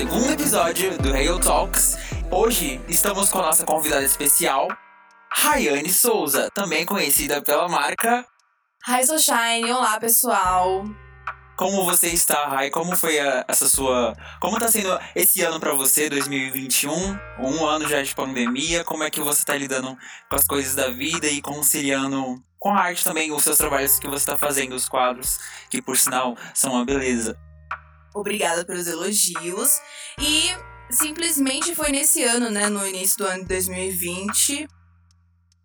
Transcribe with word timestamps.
segundo 0.00 0.32
episódio 0.32 0.96
do 0.98 1.12
Real 1.12 1.38
Talks. 1.38 1.98
Hoje 2.30 2.80
estamos 2.88 3.28
com 3.28 3.38
a 3.40 3.42
nossa 3.42 3.66
convidada 3.66 4.02
especial, 4.02 4.68
Rayane 5.30 5.92
Souza, 5.92 6.48
também 6.54 6.86
conhecida 6.86 7.42
pela 7.42 7.68
marca. 7.68 8.24
Hi, 8.88 9.04
Shine. 9.04 9.70
Olá, 9.70 10.00
pessoal. 10.00 10.84
Como 11.60 11.84
você 11.84 12.06
está, 12.08 12.48
Ray? 12.48 12.70
Como 12.70 12.96
foi 12.96 13.20
a- 13.20 13.44
essa 13.46 13.68
sua. 13.68 14.16
Como 14.40 14.58
tá 14.58 14.68
sendo 14.68 14.98
esse 15.14 15.42
ano 15.42 15.60
pra 15.60 15.74
você, 15.74 16.08
2021? 16.08 16.90
Um 17.38 17.66
ano 17.66 17.86
já 17.86 18.00
de 18.00 18.14
pandemia. 18.14 18.82
Como 18.82 19.04
é 19.04 19.10
que 19.10 19.20
você 19.20 19.44
tá 19.44 19.54
lidando 19.54 19.94
com 20.30 20.36
as 20.36 20.46
coisas 20.46 20.74
da 20.74 20.88
vida 20.88 21.26
e 21.26 21.42
conciliando 21.42 22.42
com 22.58 22.70
a 22.70 22.78
arte 22.80 23.04
também, 23.04 23.30
os 23.30 23.42
seus 23.42 23.58
trabalhos 23.58 23.98
que 23.98 24.08
você 24.08 24.24
tá 24.24 24.38
fazendo, 24.38 24.74
os 24.74 24.88
quadros, 24.88 25.38
que 25.68 25.82
por 25.82 25.98
sinal 25.98 26.34
são 26.54 26.72
uma 26.72 26.84
beleza. 26.86 27.38
Obrigada 28.14 28.64
pelos 28.64 28.86
elogios. 28.86 29.68
E 30.18 30.44
simplesmente 30.90 31.74
foi 31.74 31.90
nesse 31.90 32.22
ano, 32.22 32.48
né? 32.50 32.70
No 32.70 32.86
início 32.86 33.18
do 33.18 33.26
ano 33.26 33.42
de 33.42 33.48
2020 33.48 34.66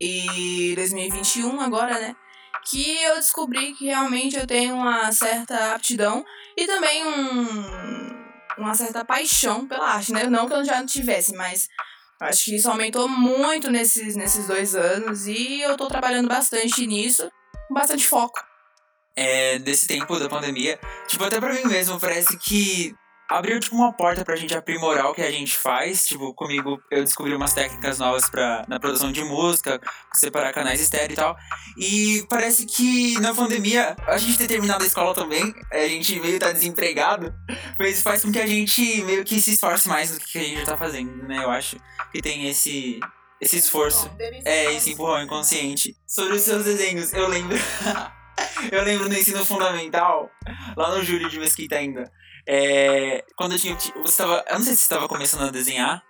e 0.02 0.74
2021 0.76 1.62
agora, 1.62 1.98
né? 2.02 2.14
Que 2.68 3.04
eu 3.04 3.16
descobri 3.16 3.74
que 3.74 3.86
realmente 3.86 4.38
eu 4.38 4.48
tenho 4.48 4.76
uma 4.76 5.12
certa 5.12 5.74
aptidão 5.76 6.26
e 6.58 6.66
também 6.66 7.06
um, 7.06 8.26
uma 8.58 8.74
certa 8.74 9.06
paixão 9.06 9.68
pela 9.68 9.88
arte, 9.88 10.12
né? 10.12 10.24
Não 10.26 10.48
que 10.48 10.54
eu 10.54 10.66
já 10.66 10.80
não 10.80 10.86
tivesse, 10.86 11.36
mas 11.36 11.68
acho 12.20 12.46
que 12.46 12.56
isso 12.56 12.70
aumentou 12.70 13.08
muito 13.08 13.70
nesses, 13.70 14.16
nesses 14.16 14.48
dois 14.48 14.76
anos 14.76 15.28
e 15.28 15.62
eu 15.62 15.78
tô 15.78 15.88
trabalhando 15.88 16.28
bastante 16.28 16.88
nisso, 16.88 17.30
com 17.68 17.74
bastante 17.74 18.08
foco. 18.08 18.40
é, 19.16 19.60
desse 19.60 19.88
tempo 19.88 20.20
da 20.20 20.28
pandemia, 20.28 20.80
tipo, 21.08 21.24
até 21.24 21.40
pra 21.40 21.54
mim 21.54 21.64
mesmo, 21.66 22.00
parece 22.00 22.38
que 22.38 22.94
abriu, 23.30 23.60
tipo, 23.60 23.76
uma 23.76 23.94
porta 23.94 24.24
pra 24.24 24.36
gente 24.36 24.56
aprimorar 24.56 25.08
o 25.08 25.14
que 25.14 25.22
a 25.22 25.32
gente 25.32 25.58
faz. 25.58 26.06
Tipo, 26.06 26.34
comigo, 26.34 26.82
eu 26.92 27.04
descobri 27.04 27.34
umas 27.36 27.54
técnicas 27.54 28.00
novas 28.00 28.30
pra, 28.30 28.64
na 28.68 28.80
produção 28.80 29.12
de 29.12 29.24
música, 29.24 29.80
separar 30.14 30.54
canais 30.54 30.82
estéreo 30.82 31.14
e 31.14 31.16
tal. 31.16 31.38
E 31.78 32.26
parece 32.30 32.66
que 32.66 33.20
na 33.20 33.34
pandemia, 33.34 33.96
a 34.08 34.18
gente 34.18 34.38
ter 34.38 34.48
terminado 34.48 34.84
a 34.84 34.88
escola 34.88 35.14
também, 35.14 35.54
a 35.72 35.88
gente 35.88 36.20
meio 36.20 36.40
tá 36.40 36.52
desempregado, 36.52 37.34
mas 37.80 38.02
faz 38.02 38.22
com 38.22 38.32
que 38.32 38.40
a 38.40 38.48
gente 38.48 39.04
meio 39.04 39.24
que 39.24 39.42
se 39.42 39.54
esforce 39.54 39.88
mais 39.88 40.12
do 40.12 40.20
que 40.20 40.38
a 40.38 40.44
gente 40.44 40.60
já 40.60 40.66
tá 40.66 40.78
fazendo, 40.78 41.24
né? 41.28 41.44
Eu 41.44 41.50
acho 41.50 41.78
que 42.12 42.22
tem 42.22 42.48
esse, 42.48 43.00
esse 43.42 43.58
esforço. 43.58 44.10
É, 44.46 44.74
esse 44.74 44.94
empurrão 44.94 45.22
inconsciente. 45.22 45.96
Sobre 46.08 46.36
os 46.36 46.42
seus 46.42 46.66
desenhos, 46.66 47.14
eu 47.14 47.28
lembro. 47.28 47.58
eu 48.72 48.84
lembro 48.84 49.10
no 49.10 49.16
ensino 49.16 49.46
fundamental, 49.46 50.30
lá 50.76 50.96
no 50.96 51.04
Júlio 51.04 51.30
de 51.30 51.40
Mesquita 51.40 51.76
ainda. 51.76 52.12
É, 52.48 53.24
quando 53.36 53.54
eu 53.54 53.60
tinha. 53.60 53.76
Você 53.76 54.18
tava. 54.18 54.44
Eu 54.48 54.60
não 54.60 54.66
sei 54.66 54.74
se 54.74 54.80
você 54.80 54.84
estava 54.84 55.08
começando 55.08 55.48
a 55.48 55.52
desenhar 55.52 56.04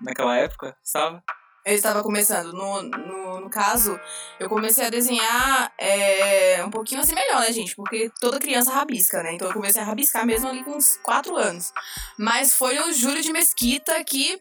naquela 0.00 0.36
época. 0.36 0.76
Estava? 0.82 1.22
Eu 1.64 1.74
estava 1.74 2.02
começando. 2.02 2.52
No, 2.52 2.82
no, 2.82 3.40
no 3.40 3.50
caso, 3.50 3.98
eu 4.40 4.48
comecei 4.48 4.84
a 4.84 4.90
desenhar 4.90 5.72
é, 5.78 6.64
um 6.64 6.70
pouquinho 6.70 7.00
assim 7.00 7.14
melhor, 7.14 7.40
né, 7.40 7.52
gente? 7.52 7.76
Porque 7.76 8.10
toda 8.20 8.40
criança 8.40 8.72
rabisca, 8.72 9.22
né? 9.22 9.34
Então 9.34 9.48
eu 9.48 9.54
comecei 9.54 9.80
a 9.80 9.84
rabiscar 9.84 10.26
mesmo 10.26 10.48
ali 10.48 10.64
com 10.64 10.72
uns 10.72 10.96
4 11.04 11.36
anos. 11.36 11.72
Mas 12.18 12.54
foi 12.54 12.74
no 12.78 12.92
Júlio 12.92 13.22
de 13.22 13.32
Mesquita 13.32 14.02
que 14.02 14.40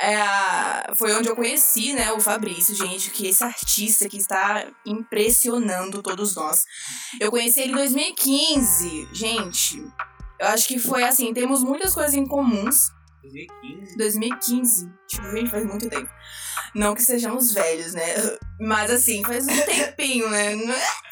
é, 0.00 0.94
foi 0.96 1.14
onde 1.14 1.28
eu 1.28 1.36
conheci, 1.36 1.92
né, 1.92 2.10
o 2.12 2.20
Fabrício, 2.20 2.74
gente, 2.74 3.10
que 3.10 3.26
esse 3.26 3.44
artista 3.44 4.08
que 4.08 4.16
está 4.16 4.66
impressionando 4.86 6.02
todos 6.02 6.34
nós. 6.34 6.64
Eu 7.20 7.30
conheci 7.30 7.60
ele 7.60 7.72
em 7.72 7.76
2015, 7.76 9.08
gente. 9.12 9.78
Eu 10.38 10.48
acho 10.48 10.66
que 10.66 10.78
foi 10.78 11.04
assim, 11.04 11.34
temos 11.34 11.62
muitas 11.62 11.92
coisas 11.92 12.14
em 12.14 12.26
comuns. 12.26 12.90
2015. 13.22 13.96
2015. 13.98 14.92
Tipo, 15.06 15.30
gente, 15.32 15.50
faz 15.50 15.66
muito 15.66 15.88
tempo. 15.90 16.10
Não 16.74 16.94
que 16.94 17.02
sejamos 17.02 17.52
velhos, 17.52 17.92
né? 17.92 18.14
Mas 18.58 18.90
assim, 18.90 19.22
faz 19.22 19.46
um 19.46 19.60
tempinho, 19.66 20.30
né? 20.30 20.56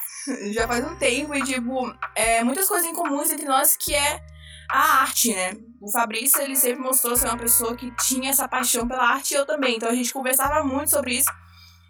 Já 0.52 0.66
faz 0.66 0.86
um 0.86 0.96
tempo 0.96 1.34
e, 1.34 1.42
tipo, 1.42 1.94
é, 2.14 2.42
muitas 2.42 2.66
coisas 2.66 2.86
em 2.86 2.94
comuns 2.94 3.30
entre 3.30 3.46
nós 3.46 3.76
que 3.76 3.94
é 3.94 4.20
a 4.68 5.00
arte, 5.02 5.34
né? 5.34 5.56
O 5.80 5.90
Fabrício, 5.90 6.40
ele 6.42 6.56
sempre 6.56 6.80
mostrou 6.80 7.16
ser 7.16 7.26
uma 7.26 7.38
pessoa 7.38 7.76
que 7.76 7.90
tinha 7.96 8.30
essa 8.30 8.48
paixão 8.48 8.86
pela 8.86 9.08
arte 9.08 9.32
e 9.32 9.36
eu 9.36 9.46
também. 9.46 9.76
Então 9.76 9.88
a 9.88 9.94
gente 9.94 10.12
conversava 10.12 10.64
muito 10.64 10.90
sobre 10.90 11.14
isso. 11.14 11.30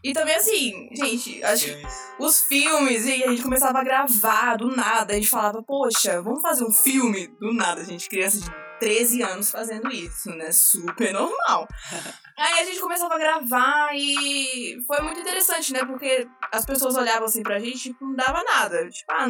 E 0.02 0.12
também, 0.12 0.36
assim, 0.36 0.88
gente, 0.92 1.42
acho 1.42 1.64
que 1.64 1.82
os 2.20 2.42
filmes, 2.42 3.04
e 3.04 3.24
a 3.24 3.30
gente 3.30 3.42
começava 3.42 3.80
a 3.80 3.84
gravar 3.84 4.56
do 4.56 4.74
nada. 4.74 5.12
A 5.12 5.16
gente 5.16 5.28
falava, 5.28 5.62
poxa, 5.62 6.22
vamos 6.22 6.40
fazer 6.40 6.64
um 6.64 6.70
filme? 6.70 7.26
Do 7.40 7.52
nada, 7.52 7.84
gente, 7.84 8.08
criança 8.08 8.38
de 8.40 8.67
13 8.78 9.22
anos 9.22 9.50
fazendo 9.50 9.90
isso, 9.90 10.30
né? 10.30 10.50
Super 10.52 11.12
normal. 11.12 11.68
Aí 12.36 12.60
a 12.60 12.64
gente 12.64 12.80
começava 12.80 13.14
a 13.14 13.18
gravar 13.18 13.90
e 13.94 14.82
foi 14.86 15.00
muito 15.00 15.20
interessante, 15.20 15.72
né? 15.72 15.84
Porque 15.84 16.28
as 16.52 16.64
pessoas 16.64 16.96
olhavam 16.96 17.24
assim 17.24 17.42
pra 17.42 17.58
gente, 17.58 17.78
tipo, 17.78 18.04
não 18.04 18.14
dava 18.14 18.42
nada. 18.44 18.88
Tipo, 18.88 19.12
ah, 19.12 19.28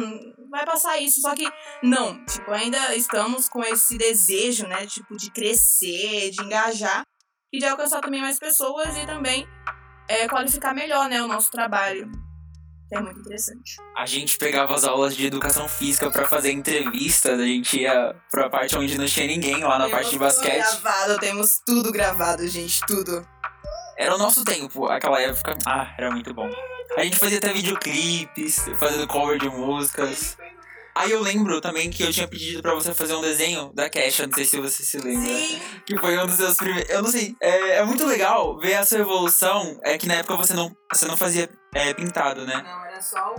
vai 0.49 0.65
passar 0.65 0.99
isso. 0.99 1.21
Só 1.21 1.33
que 1.35 1.47
não, 1.81 2.23
tipo, 2.25 2.51
ainda 2.51 2.95
estamos 2.95 3.49
com 3.49 3.63
esse 3.63 3.97
desejo, 3.97 4.67
né? 4.67 4.85
Tipo, 4.85 5.17
de 5.17 5.31
crescer, 5.31 6.29
de 6.29 6.43
engajar 6.43 7.03
e 7.51 7.57
de 7.57 7.65
alcançar 7.65 8.01
também 8.01 8.21
mais 8.21 8.37
pessoas 8.37 8.95
e 8.95 9.05
também 9.05 9.47
é, 10.07 10.27
qualificar 10.27 10.73
melhor, 10.73 11.09
né? 11.09 11.21
O 11.21 11.27
nosso 11.27 11.49
trabalho. 11.49 12.28
É 12.91 12.99
muito 12.99 13.19
interessante. 13.19 13.75
A 13.95 14.05
gente 14.05 14.37
pegava 14.37 14.73
as 14.73 14.83
aulas 14.83 15.15
de 15.15 15.25
educação 15.25 15.67
física 15.67 16.09
pra 16.09 16.27
fazer 16.27 16.51
entrevistas. 16.51 17.39
A 17.39 17.45
gente 17.45 17.79
ia 17.81 18.15
pra 18.31 18.49
parte 18.49 18.75
onde 18.75 18.97
não 18.97 19.05
tinha 19.05 19.27
ninguém, 19.27 19.63
lá 19.63 19.77
na 19.77 19.85
Temos 19.85 19.91
parte 19.91 20.05
de 20.05 20.11
tudo 20.11 20.19
basquete. 20.25 20.55
gravado, 20.81 21.19
temos 21.19 21.59
tudo 21.65 21.91
gravado, 21.91 22.47
gente, 22.47 22.79
tudo. 22.87 23.27
Era 23.97 24.15
o 24.15 24.17
nosso 24.17 24.43
tempo, 24.43 24.87
aquela 24.87 25.21
época. 25.21 25.57
Ah, 25.67 25.93
era 25.97 26.09
muito 26.09 26.33
bom. 26.33 26.49
A 26.97 27.03
gente 27.03 27.17
fazia 27.19 27.37
até 27.37 27.53
videoclipes, 27.53 28.65
fazendo 28.79 29.05
cover 29.07 29.37
de 29.37 29.49
músicas. 29.49 30.37
Aí 30.95 31.11
eu 31.11 31.21
lembro 31.21 31.61
também 31.61 31.89
que 31.89 32.03
eu 32.03 32.11
tinha 32.11 32.27
pedido 32.27 32.61
pra 32.61 32.73
você 32.73 32.93
fazer 32.93 33.15
um 33.15 33.21
desenho 33.21 33.71
da 33.73 33.89
Kesha, 33.89 34.27
não 34.27 34.33
sei 34.33 34.45
se 34.45 34.59
você 34.59 34.83
se 34.83 34.97
lembra. 34.97 35.27
Sim. 35.27 35.61
Que 35.85 35.97
foi 35.97 36.17
um 36.17 36.25
dos 36.25 36.35
seus 36.35 36.57
primeiros. 36.57 36.89
Eu 36.89 37.01
não 37.01 37.09
sei, 37.09 37.35
é, 37.41 37.77
é 37.77 37.85
muito 37.85 38.05
legal 38.05 38.57
ver 38.59 38.75
a 38.75 38.85
sua 38.85 38.99
evolução. 38.99 39.79
É 39.83 39.97
que 39.97 40.07
na 40.07 40.15
época 40.15 40.35
você 40.35 40.53
não, 40.53 40.75
você 40.91 41.05
não 41.05 41.15
fazia 41.15 41.49
é, 41.73 41.93
pintado, 41.93 42.45
né? 42.45 42.61
Não, 42.63 42.85
era 42.85 43.01
só 43.01 43.35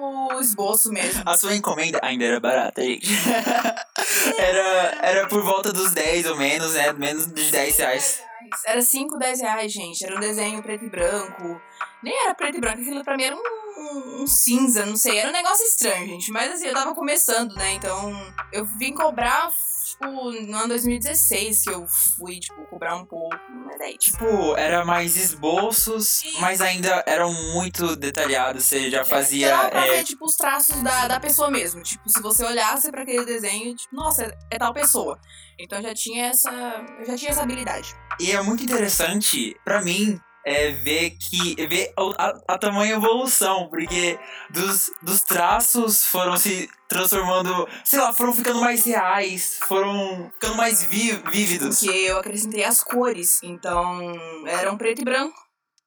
o 0.00 0.40
esboço 0.40 0.92
mesmo. 0.92 1.22
A 1.26 1.36
sua 1.36 1.54
encomenda 1.54 1.98
ainda 2.02 2.24
era 2.24 2.40
barata, 2.40 2.82
gente. 2.82 3.08
era, 4.38 4.98
era 5.02 5.28
por 5.28 5.42
volta 5.42 5.72
dos 5.72 5.92
10 5.92 6.26
ou 6.26 6.36
menos, 6.36 6.74
né? 6.74 6.92
Menos 6.92 7.26
de 7.26 7.50
10 7.50 7.78
reais. 7.78 8.22
Era 8.66 8.80
5, 8.80 9.18
10 9.18 9.40
reais, 9.40 9.72
gente. 9.72 10.04
Era 10.04 10.16
um 10.16 10.20
desenho 10.20 10.62
preto 10.62 10.84
e 10.84 10.90
branco. 10.90 11.60
Nem 12.02 12.24
era 12.24 12.34
preto 12.34 12.56
e 12.56 12.60
branco, 12.60 12.80
aquilo 12.80 13.04
pra 13.04 13.16
mim 13.16 13.24
era 13.24 13.36
um, 13.36 13.40
um 13.80 14.26
cinza, 14.26 14.84
não 14.86 14.96
sei. 14.96 15.18
Era 15.18 15.30
um 15.30 15.32
negócio 15.32 15.64
estranho, 15.64 16.06
gente. 16.06 16.30
Mas 16.30 16.52
assim, 16.52 16.66
eu 16.66 16.74
tava 16.74 16.94
começando, 16.94 17.54
né? 17.54 17.72
Então 17.72 18.12
eu 18.52 18.64
vim 18.64 18.92
cobrar, 18.92 19.52
tipo, 19.84 20.06
no 20.06 20.56
ano 20.56 20.68
2016 20.68 21.62
que 21.62 21.70
eu 21.70 21.86
fui, 22.16 22.38
tipo, 22.38 22.64
cobrar 22.66 22.96
um 22.96 23.06
pouco. 23.06 23.36
Mas 23.66 23.80
aí, 23.80 23.96
tipo. 23.96 24.18
Tipo, 24.18 24.56
era 24.56 24.84
mais 24.84 25.16
esboços, 25.16 26.22
mas 26.40 26.60
ainda 26.60 27.02
eram 27.06 27.32
muito 27.54 27.96
detalhados. 27.96 28.64
Você 28.64 28.90
já 28.90 29.04
fazia. 29.04 29.48
Dava 29.48 29.70
pra 29.70 29.86
é, 29.86 29.90
ver, 29.90 30.04
tipo, 30.04 30.24
os 30.24 30.36
traços 30.36 30.82
da, 30.82 31.08
da 31.08 31.20
pessoa 31.20 31.50
mesmo. 31.50 31.82
Tipo, 31.82 32.08
se 32.08 32.20
você 32.20 32.44
olhasse 32.44 32.90
pra 32.90 33.02
aquele 33.02 33.24
desenho, 33.24 33.74
tipo, 33.74 33.94
nossa, 33.94 34.24
é, 34.24 34.38
é 34.52 34.58
tal 34.58 34.72
pessoa. 34.74 35.18
Então 35.58 35.80
já 35.82 35.94
tinha 35.94 36.26
essa. 36.26 36.50
Eu 36.98 37.06
já 37.06 37.16
tinha 37.16 37.30
essa 37.30 37.42
habilidade. 37.42 37.94
E 38.18 38.32
é 38.32 38.42
muito 38.42 38.62
interessante, 38.62 39.54
pra 39.64 39.82
mim, 39.82 40.20
é 40.44 40.70
ver 40.70 41.10
que. 41.10 41.54
ver 41.66 41.92
a, 42.18 42.54
a, 42.54 42.58
tamanha 42.58 42.94
evolução, 42.94 43.68
porque 43.68 44.18
dos, 44.50 44.90
dos 45.02 45.20
traços 45.22 46.04
foram 46.04 46.36
se 46.36 46.68
transformando, 46.88 47.68
sei 47.84 47.98
lá, 48.00 48.12
foram 48.12 48.32
ficando 48.32 48.60
mais 48.60 48.84
reais, 48.84 49.58
foram 49.66 50.30
ficando 50.34 50.56
mais 50.56 50.82
vi, 50.84 51.12
vívidos. 51.30 51.80
Porque 51.80 51.96
eu 51.96 52.18
acrescentei 52.18 52.64
as 52.64 52.82
cores. 52.82 53.42
Então, 53.42 54.14
era 54.46 54.72
um 54.72 54.78
preto 54.78 55.02
e 55.02 55.04
branco. 55.04 55.38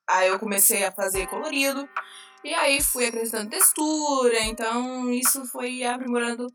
Aí 0.09 0.27
eu 0.27 0.39
comecei 0.39 0.83
a 0.85 0.91
fazer 0.91 1.27
colorido. 1.27 1.87
E 2.43 2.53
aí 2.53 2.81
fui 2.81 3.05
acrescentando 3.05 3.49
textura. 3.49 4.39
Então, 4.41 5.09
isso 5.11 5.45
foi 5.45 5.83
aprimorando 5.83 6.47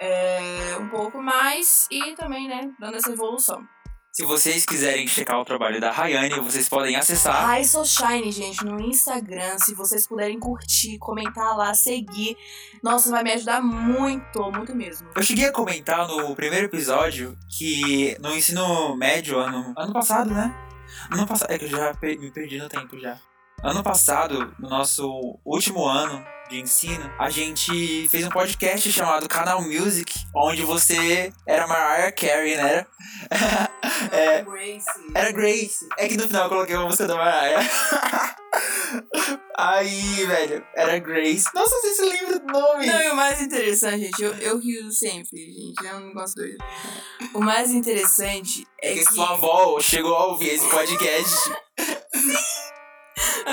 é, 0.00 0.76
um 0.80 0.88
pouco 0.88 1.20
mais. 1.22 1.86
E 1.90 2.14
também, 2.14 2.48
né, 2.48 2.70
dando 2.78 2.96
essa 2.96 3.12
evolução. 3.12 3.62
Se 4.18 4.24
vocês 4.24 4.66
quiserem 4.66 5.06
checar 5.06 5.38
o 5.38 5.44
trabalho 5.44 5.80
da 5.80 5.92
Rayane, 5.92 6.40
vocês 6.40 6.68
podem 6.68 6.96
acessar. 6.96 7.50
Ai, 7.50 7.62
sou 7.62 7.84
Shine, 7.84 8.32
gente, 8.32 8.64
no 8.64 8.80
Instagram. 8.80 9.56
Se 9.58 9.76
vocês 9.76 10.08
puderem 10.08 10.40
curtir, 10.40 10.98
comentar 10.98 11.56
lá, 11.56 11.72
seguir. 11.72 12.36
Nossa, 12.82 13.12
vai 13.12 13.22
me 13.22 13.30
ajudar 13.34 13.62
muito, 13.62 14.42
muito 14.50 14.74
mesmo. 14.74 15.06
Eu 15.14 15.22
cheguei 15.22 15.44
a 15.44 15.52
comentar 15.52 16.08
no 16.08 16.34
primeiro 16.34 16.66
episódio 16.66 17.38
que 17.48 18.16
no 18.18 18.34
ensino 18.34 18.96
médio, 18.96 19.38
ano, 19.38 19.72
ano 19.78 19.92
passado, 19.92 20.34
né? 20.34 20.52
Ano 21.12 21.24
passado. 21.24 21.52
É 21.52 21.56
que 21.56 21.66
eu 21.66 21.68
já 21.68 21.92
me 22.02 22.32
perdi 22.32 22.58
no 22.58 22.68
tempo 22.68 22.98
já. 22.98 23.20
Ano 23.62 23.82
passado, 23.82 24.54
no 24.56 24.68
nosso 24.68 25.36
último 25.44 25.84
ano 25.84 26.24
de 26.48 26.60
ensino, 26.60 27.10
a 27.18 27.28
gente 27.28 28.08
fez 28.08 28.24
um 28.24 28.30
podcast 28.30 28.90
chamado 28.92 29.28
Canal 29.28 29.60
Music, 29.60 30.14
onde 30.34 30.62
você 30.62 31.32
era 31.44 31.66
Mariah 31.66 32.12
Carey, 32.12 32.56
né? 32.56 32.86
É, 34.12 34.42
Grace. 34.42 34.86
Era 35.14 35.32
Grace. 35.32 35.88
É 35.98 36.06
que 36.06 36.16
no 36.16 36.28
final 36.28 36.44
eu 36.44 36.48
coloquei 36.48 36.76
uma 36.76 36.84
música 36.84 37.06
da 37.06 37.16
Mariah. 37.16 37.60
Aí, 39.58 40.24
velho, 40.24 40.64
era 40.76 40.98
Grace. 40.98 41.46
Nossa, 41.52 41.74
você 41.80 41.94
se 41.94 42.02
lembra 42.02 42.38
do 42.38 42.46
nome? 42.46 42.86
Não, 42.86 43.02
e 43.02 43.10
o 43.10 43.16
mais 43.16 43.40
interessante, 43.40 44.04
gente, 44.04 44.22
eu, 44.22 44.32
eu 44.34 44.58
rio 44.58 44.90
sempre, 44.92 45.36
gente, 45.36 45.84
é 45.84 45.94
um 45.96 46.06
negócio 46.06 46.36
doido. 46.36 46.58
O 47.34 47.40
mais 47.40 47.72
interessante 47.72 48.66
é 48.80 48.92
Porque 48.92 49.06
que 49.06 49.14
sua 49.14 49.30
avó 49.30 49.80
chegou 49.80 50.14
a 50.14 50.26
ouvir 50.26 50.50
esse 50.50 50.68
podcast. 50.68 51.50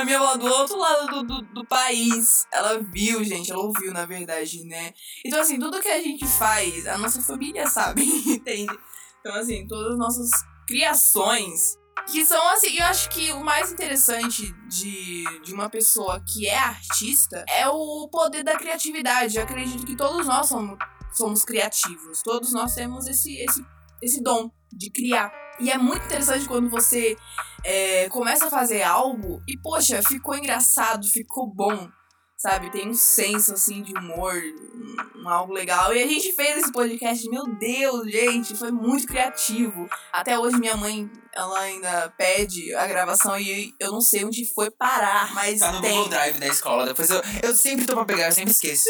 a 0.01 0.05
minha 0.05 0.19
avó 0.19 0.35
do 0.35 0.45
outro 0.45 0.77
lado 0.77 1.07
do, 1.07 1.23
do, 1.23 1.41
do 1.53 1.65
país, 1.65 2.45
ela 2.51 2.79
viu, 2.79 3.23
gente, 3.23 3.51
ela 3.51 3.61
ouviu, 3.61 3.93
na 3.93 4.05
verdade, 4.05 4.63
né? 4.65 4.93
Então, 5.25 5.39
assim, 5.39 5.59
tudo 5.59 5.81
que 5.81 5.87
a 5.87 6.01
gente 6.01 6.25
faz, 6.25 6.85
a 6.87 6.97
nossa 6.97 7.21
família 7.21 7.67
sabe, 7.67 8.03
entende? 8.27 8.77
Então, 9.19 9.33
assim, 9.35 9.65
todas 9.67 9.93
as 9.93 9.97
nossas 9.97 10.29
criações, 10.67 11.77
que 12.11 12.25
são, 12.25 12.47
assim, 12.49 12.77
eu 12.77 12.85
acho 12.85 13.09
que 13.09 13.31
o 13.31 13.43
mais 13.43 13.71
interessante 13.71 14.53
de, 14.67 15.23
de 15.41 15.53
uma 15.53 15.69
pessoa 15.69 16.21
que 16.21 16.47
é 16.47 16.57
artista 16.57 17.43
é 17.49 17.67
o 17.67 18.07
poder 18.09 18.43
da 18.43 18.55
criatividade. 18.55 19.37
Eu 19.37 19.43
acredito 19.43 19.85
que 19.85 19.95
todos 19.95 20.27
nós 20.27 20.47
somos, 20.47 20.77
somos 21.13 21.43
criativos, 21.43 22.21
todos 22.21 22.53
nós 22.53 22.75
temos 22.75 23.07
esse, 23.07 23.35
esse, 23.37 23.65
esse 24.01 24.21
dom 24.21 24.51
de 24.71 24.91
criar. 24.91 25.44
E 25.59 25.71
é 25.71 25.77
muito 25.77 26.05
interessante 26.05 26.47
quando 26.47 26.69
você 26.69 27.17
é, 27.63 28.09
começa 28.09 28.47
a 28.47 28.49
fazer 28.49 28.83
algo 28.83 29.41
e, 29.47 29.57
poxa, 29.57 30.01
ficou 30.03 30.35
engraçado, 30.37 31.07
ficou 31.07 31.47
bom, 31.47 31.87
sabe? 32.37 32.69
Tem 32.71 32.89
um 32.89 32.93
senso, 32.93 33.53
assim, 33.53 33.81
de 33.81 33.93
humor, 33.97 34.33
um, 34.35 35.21
um 35.23 35.29
algo 35.29 35.53
legal. 35.53 35.93
E 35.93 36.03
a 36.03 36.07
gente 36.07 36.33
fez 36.33 36.57
esse 36.57 36.71
podcast, 36.71 37.27
meu 37.29 37.45
Deus, 37.57 38.11
gente, 38.11 38.55
foi 38.55 38.71
muito 38.71 39.07
criativo. 39.07 39.87
Até 40.11 40.37
hoje 40.37 40.57
minha 40.59 40.75
mãe, 40.75 41.09
ela 41.33 41.59
ainda 41.59 42.13
pede 42.17 42.73
a 42.75 42.85
gravação 42.87 43.37
e 43.39 43.73
eu 43.79 43.91
não 43.91 44.01
sei 44.01 44.23
onde 44.25 44.45
foi 44.53 44.69
parar, 44.69 45.33
mas 45.33 45.59
Tá 45.59 45.71
no 45.71 45.81
tem. 45.81 45.91
Google 45.91 46.09
Drive 46.09 46.39
da 46.39 46.47
escola. 46.47 46.85
Depois 46.85 47.09
eu, 47.09 47.21
eu 47.41 47.55
sempre 47.55 47.85
tô 47.85 47.93
pra 47.93 48.05
pegar, 48.05 48.27
eu 48.27 48.31
sempre 48.31 48.51
esqueço. 48.51 48.89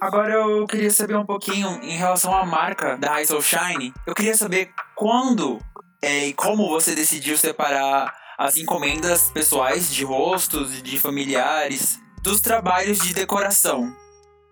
Agora 0.00 0.34
eu 0.34 0.66
queria 0.66 0.90
saber 0.90 1.16
um 1.16 1.24
pouquinho 1.24 1.80
em 1.82 1.96
relação 1.96 2.34
à 2.34 2.44
marca 2.44 2.96
da 2.96 3.10
High 3.12 3.26
Soul 3.26 3.40
Shine. 3.40 3.94
Eu 4.04 4.14
queria 4.14 4.36
saber 4.36 4.72
quando 5.02 5.58
é, 6.00 6.28
e 6.28 6.32
como 6.32 6.68
você 6.68 6.94
decidiu 6.94 7.36
separar 7.36 8.16
as 8.38 8.56
encomendas 8.56 9.30
pessoais 9.30 9.92
de 9.92 10.04
rostos 10.04 10.78
e 10.78 10.80
de 10.80 10.96
familiares 10.96 11.98
dos 12.22 12.40
trabalhos 12.40 13.00
de 13.00 13.12
decoração 13.12 13.92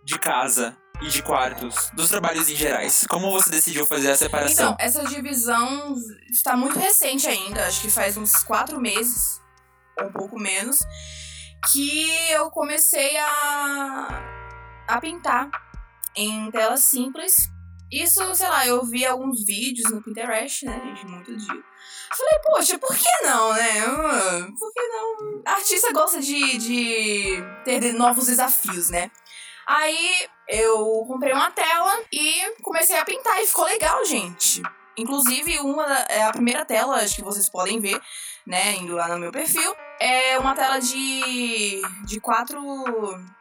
de 0.05 0.19
casa 0.19 0.77
e 1.01 1.07
de 1.07 1.23
quartos, 1.23 1.89
dos 1.95 2.09
trabalhos 2.09 2.51
em 2.51 2.57
gerais. 2.57 3.07
Como 3.09 3.31
você 3.31 3.49
decidiu 3.49 3.87
fazer 3.87 4.11
a 4.11 4.17
separação? 4.17 4.73
Então, 4.73 4.77
essa 4.81 5.05
divisão 5.05 5.95
está 6.29 6.57
muito 6.57 6.81
recente 6.81 7.29
ainda, 7.29 7.65
acho 7.67 7.81
que 7.83 7.91
faz 7.91 8.17
uns 8.17 8.43
quatro 8.43 8.81
meses, 8.81 9.41
ou 10.01 10.09
um 10.09 10.13
pouco 10.13 10.37
menos, 10.37 10.79
que 11.73 12.11
eu 12.33 12.51
comecei 12.51 13.17
a, 13.19 14.09
a 14.89 15.01
pintar 15.01 15.49
em 16.17 16.51
telas 16.51 16.83
simples. 16.83 17.37
Isso, 17.91 18.35
sei 18.35 18.49
lá, 18.49 18.67
eu 18.67 18.85
vi 18.85 19.05
alguns 19.05 19.45
vídeos 19.45 19.91
no 19.91 20.03
Pinterest, 20.03 20.65
né, 20.65 20.81
gente, 20.85 21.07
muito 21.07 21.37
dia. 21.37 21.65
Falei, 22.17 22.39
poxa, 22.43 22.79
por 22.79 22.95
que 22.97 23.23
não, 23.23 23.53
né? 23.53 23.83
Por 24.59 24.73
que 24.73 24.89
não? 24.89 25.43
Artista 25.47 25.93
gosta 25.93 26.21
de, 26.21 26.59
de 26.59 27.45
ter 27.65 27.93
novos 27.95 28.27
desafios, 28.27 28.91
né? 28.91 29.11
Aí 29.67 30.27
eu 30.49 31.05
comprei 31.07 31.33
uma 31.33 31.51
tela 31.51 32.03
e 32.13 32.53
comecei 32.63 32.99
a 32.99 33.05
pintar 33.05 33.41
e 33.41 33.47
ficou 33.47 33.65
legal, 33.65 34.05
gente. 34.05 34.63
Inclusive, 34.97 35.61
uma 35.61 35.87
é 36.09 36.25
a 36.25 36.33
primeira 36.33 36.65
tela, 36.65 36.97
acho 36.97 37.17
que 37.17 37.23
vocês 37.23 37.49
podem 37.49 37.79
ver, 37.79 38.01
né, 38.51 38.75
indo 38.75 38.97
lá 38.97 39.07
no 39.07 39.19
meu 39.19 39.31
perfil, 39.31 39.73
é 40.01 40.37
uma 40.39 40.55
tela 40.57 40.81
de, 40.81 41.81
de 42.05 42.21
quatro 42.21 42.59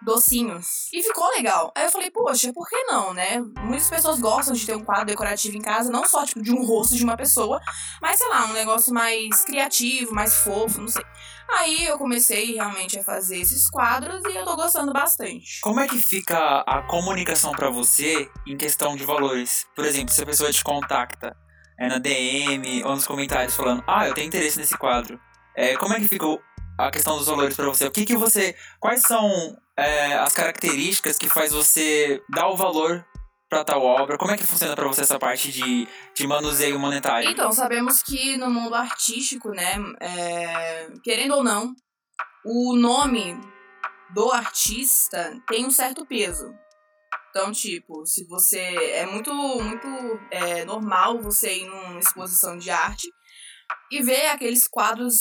docinhos. 0.04 0.88
E 0.94 1.02
ficou 1.02 1.28
legal. 1.32 1.72
Aí 1.76 1.86
eu 1.86 1.90
falei, 1.90 2.12
poxa, 2.12 2.54
por 2.54 2.70
que 2.70 2.84
não, 2.84 3.12
né? 3.12 3.40
Muitas 3.62 3.90
pessoas 3.90 4.20
gostam 4.20 4.54
de 4.54 4.66
ter 4.66 4.76
um 4.76 4.84
quadro 4.84 5.08
decorativo 5.08 5.58
em 5.58 5.62
casa, 5.62 5.92
não 5.92 6.06
só, 6.06 6.24
tipo, 6.26 6.44
de 6.44 6.52
um 6.52 6.64
rosto 6.64 6.96
de 6.96 7.04
uma 7.04 7.18
pessoa, 7.18 7.60
mas, 8.00 8.20
sei 8.20 8.28
lá, 8.28 8.46
um 8.46 8.54
negócio 8.54 8.94
mais 8.94 9.44
criativo, 9.46 10.14
mais 10.14 10.36
fofo, 10.36 10.82
não 10.82 10.88
sei. 10.88 11.04
Aí 11.52 11.86
eu 11.86 11.98
comecei 11.98 12.54
realmente 12.54 13.00
a 13.00 13.04
fazer 13.04 13.40
esses 13.40 13.68
quadros 13.68 14.22
e 14.26 14.38
eu 14.38 14.46
tô 14.46 14.56
gostando 14.56 14.94
bastante. 14.94 15.60
Como 15.62 15.80
é 15.80 15.88
que 15.88 15.98
fica 15.98 16.64
a 16.68 16.84
comunicação 16.84 17.52
pra 17.52 17.72
você 17.72 18.30
em 18.46 18.56
questão 18.56 18.96
de 18.96 19.04
valores? 19.04 19.66
Por 19.76 19.86
exemplo, 19.86 20.14
se 20.14 20.22
a 20.22 20.26
pessoa 20.28 20.52
te 20.52 20.64
contacta 20.64 21.36
é, 21.80 21.88
na 21.88 21.98
DM 21.98 22.84
ou 22.84 22.96
nos 22.96 23.08
comentários 23.08 23.56
falando, 23.56 23.84
ah, 23.88 24.08
eu 24.08 24.14
tenho 24.14 24.28
interesse 24.28 24.60
nesse 24.60 24.78
quadro. 24.78 25.20
É, 25.56 25.76
como 25.78 25.94
é 25.94 26.00
que 26.00 26.08
fica 26.08 26.26
o- 26.26 26.40
a 26.78 26.92
questão 26.92 27.18
dos 27.18 27.28
valores 27.28 27.56
pra 27.56 27.66
você? 27.66 27.86
O 27.86 27.92
que 27.92 28.06
que 28.06 28.16
você, 28.16 28.56
quais 28.80 29.02
são 29.02 29.58
é, 29.78 30.14
as 30.16 30.34
características 30.34 31.18
que 31.18 31.30
faz 31.30 31.52
você 31.54 32.22
dar 32.30 32.48
o 32.50 32.56
valor 32.58 33.06
pra 33.50 33.64
tal 33.64 33.82
obra? 33.82 34.18
Como 34.18 34.32
é 34.32 34.38
que 34.38 34.46
funciona 34.46 34.76
pra 34.76 34.88
você 34.88 35.02
essa 35.02 35.18
parte 35.18 35.52
de, 35.52 35.88
de 36.16 36.28
manuseio 36.28 36.78
monetário? 36.80 37.30
Então, 37.30 37.52
sabemos 37.52 38.02
que 38.04 38.38
no 38.38 38.50
mundo 38.50 38.76
artístico, 38.76 39.50
né, 39.52 39.76
é, 40.02 40.88
querendo 41.04 41.36
ou 41.36 41.44
não, 41.44 41.74
o 42.46 42.76
nome 42.76 43.40
do 44.14 44.32
artista 44.32 45.38
tem 45.48 45.66
um 45.66 45.72
certo 45.72 46.06
peso. 46.06 46.54
Então, 47.30 47.52
tipo, 47.52 48.06
se 48.06 48.26
você. 48.26 48.60
É 48.60 49.06
muito, 49.06 49.34
muito 49.34 49.88
é, 50.32 50.66
normal 50.66 51.22
você 51.22 51.60
ir 51.60 51.68
numa 51.68 52.00
exposição 52.00 52.58
de 52.58 52.70
arte 52.70 53.12
e 53.92 54.02
ver 54.02 54.28
aqueles 54.28 54.68
quadros 54.68 55.20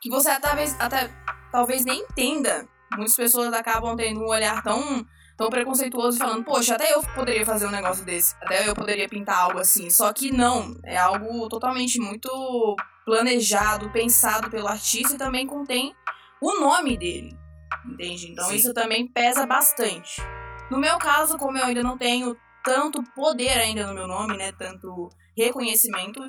que 0.00 0.08
você 0.08 0.38
talvez, 0.40 0.78
até, 0.78 1.10
talvez 1.50 1.84
nem 1.84 2.00
entenda. 2.00 2.68
Muitas 2.96 3.16
pessoas 3.16 3.52
acabam 3.52 3.96
tendo 3.96 4.20
um 4.20 4.28
olhar 4.28 4.62
tão, 4.62 5.04
tão 5.36 5.50
preconceituoso 5.50 6.16
e 6.16 6.20
falando, 6.20 6.44
poxa, 6.44 6.74
até 6.74 6.94
eu 6.94 7.02
poderia 7.14 7.44
fazer 7.44 7.66
um 7.66 7.70
negócio 7.70 8.04
desse, 8.04 8.34
até 8.40 8.66
eu 8.68 8.74
poderia 8.74 9.08
pintar 9.08 9.38
algo 9.38 9.58
assim. 9.58 9.90
Só 9.90 10.12
que 10.12 10.32
não, 10.32 10.78
é 10.84 10.96
algo 10.96 11.48
totalmente 11.48 12.00
muito 12.00 12.76
planejado, 13.04 13.90
pensado 13.90 14.50
pelo 14.50 14.68
artista 14.68 15.14
e 15.14 15.18
também 15.18 15.46
contém 15.46 15.94
o 16.40 16.60
nome 16.60 16.96
dele. 16.96 17.36
Entende? 17.84 18.32
Então 18.32 18.48
Sim. 18.48 18.56
isso 18.56 18.72
também 18.72 19.06
pesa 19.06 19.46
bastante. 19.46 20.22
No 20.70 20.78
meu 20.78 20.98
caso, 20.98 21.38
como 21.38 21.56
eu 21.56 21.64
ainda 21.64 21.82
não 21.82 21.96
tenho 21.96 22.36
tanto 22.64 23.02
poder 23.14 23.58
ainda 23.58 23.86
no 23.86 23.94
meu 23.94 24.06
nome, 24.06 24.36
né? 24.36 24.52
Tanto 24.52 25.08
reconhecimento 25.36 26.20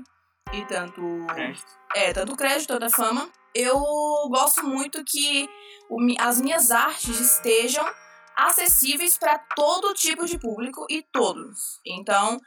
e 0.54 0.66
tanto 0.66 1.02
é, 1.96 2.14
tanto 2.14 2.36
crédito, 2.36 2.68
tanta 2.68 2.90
fama. 2.90 3.30
Eu 3.54 3.80
gosto 4.30 4.66
muito 4.66 5.04
que 5.04 5.48
o 5.90 5.98
as 6.20 6.40
minhas 6.40 6.72
artes 6.72 7.20
estejam 7.20 7.86
acessíveis 8.48 9.18
para 9.18 9.38
todo 9.56 9.94
tipo 9.94 10.26
de 10.26 10.40
público 10.40 10.86
e 10.90 11.04
todos. 11.12 11.80
Então, 11.86 12.40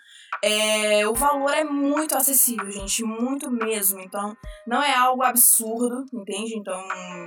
é, 0.43 1.07
o 1.07 1.15
valor 1.15 1.53
é 1.53 1.65
muito 1.65 2.17
acessível, 2.17 2.71
gente, 2.71 3.05
muito 3.05 3.51
mesmo. 3.51 4.01
Então, 4.01 4.35
não 4.67 4.83
é 4.83 4.95
algo 4.95 5.23
absurdo, 5.23 6.07
entende? 6.13 6.57
Então, 6.57 6.83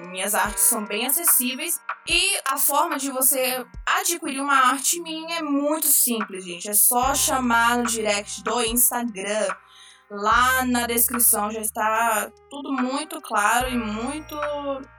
minhas 0.10 0.34
artes 0.34 0.64
são 0.64 0.84
bem 0.86 1.06
acessíveis 1.06 1.80
e 2.08 2.40
a 2.48 2.58
forma 2.58 2.98
de 2.98 3.12
você 3.12 3.66
adquirir 3.86 4.42
uma 4.42 4.56
arte 4.56 5.00
minha 5.00 5.38
é 5.38 5.42
muito 5.44 5.88
simples, 5.88 6.44
gente. 6.44 6.70
É 6.70 6.74
só 6.74 7.14
chamar 7.14 7.78
no 7.78 7.84
direct 7.86 8.44
do 8.44 8.64
Instagram. 8.64 9.48
Lá 10.10 10.64
na 10.66 10.86
descrição 10.86 11.50
já 11.50 11.62
está 11.62 12.32
tudo 12.50 12.72
muito 12.72 13.20
claro 13.22 13.70
e 13.70 13.76
muito 13.76 14.36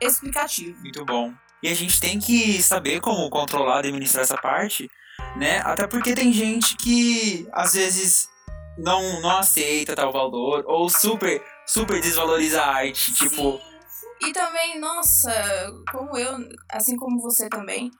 explicativo. 0.00 0.80
Muito 0.80 1.04
bom. 1.04 1.32
E 1.66 1.70
a 1.70 1.75
gente 1.75 1.99
tem 1.99 2.20
que 2.20 2.62
saber 2.62 3.00
como 3.00 3.28
controlar 3.28 3.78
administrar 3.80 4.23
essa 4.23 4.37
parte, 4.37 4.88
né? 5.35 5.58
Até 5.64 5.85
porque 5.88 6.14
tem 6.14 6.32
gente 6.32 6.76
que 6.76 7.44
às 7.52 7.73
vezes 7.75 8.28
não, 8.78 9.20
não 9.20 9.37
aceita 9.37 9.96
tal 9.96 10.12
valor 10.12 10.62
ou 10.68 10.88
super, 10.88 11.42
super 11.66 12.00
desvaloriza 12.00 12.62
a 12.62 12.73
arte. 12.76 13.12
Tipo, 13.14 13.58
Sim. 13.58 14.28
E 14.28 14.32
também, 14.32 14.78
nossa, 14.78 15.32
como 15.90 16.16
eu, 16.16 16.38
assim 16.70 16.96
como 16.96 17.20
você 17.20 17.49
também, 17.49 17.90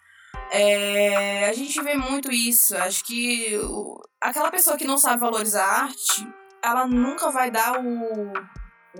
é, 0.53 1.49
a 1.49 1.53
gente 1.53 1.83
vê 1.83 1.95
muito 1.97 2.31
isso. 2.31 2.77
Acho 2.77 3.03
que 3.05 3.59
o- 3.65 4.01
aquela 4.21 4.53
pessoa 4.53 4.77
que 4.77 4.87
não 4.87 4.97
sabe 4.97 5.19
valorizar 5.19 5.65
a 5.65 5.83
arte, 5.87 6.25
ela 6.63 6.87
nunca 6.87 7.33
vai 7.33 7.51
dar 7.51 7.81
o, 7.85 8.33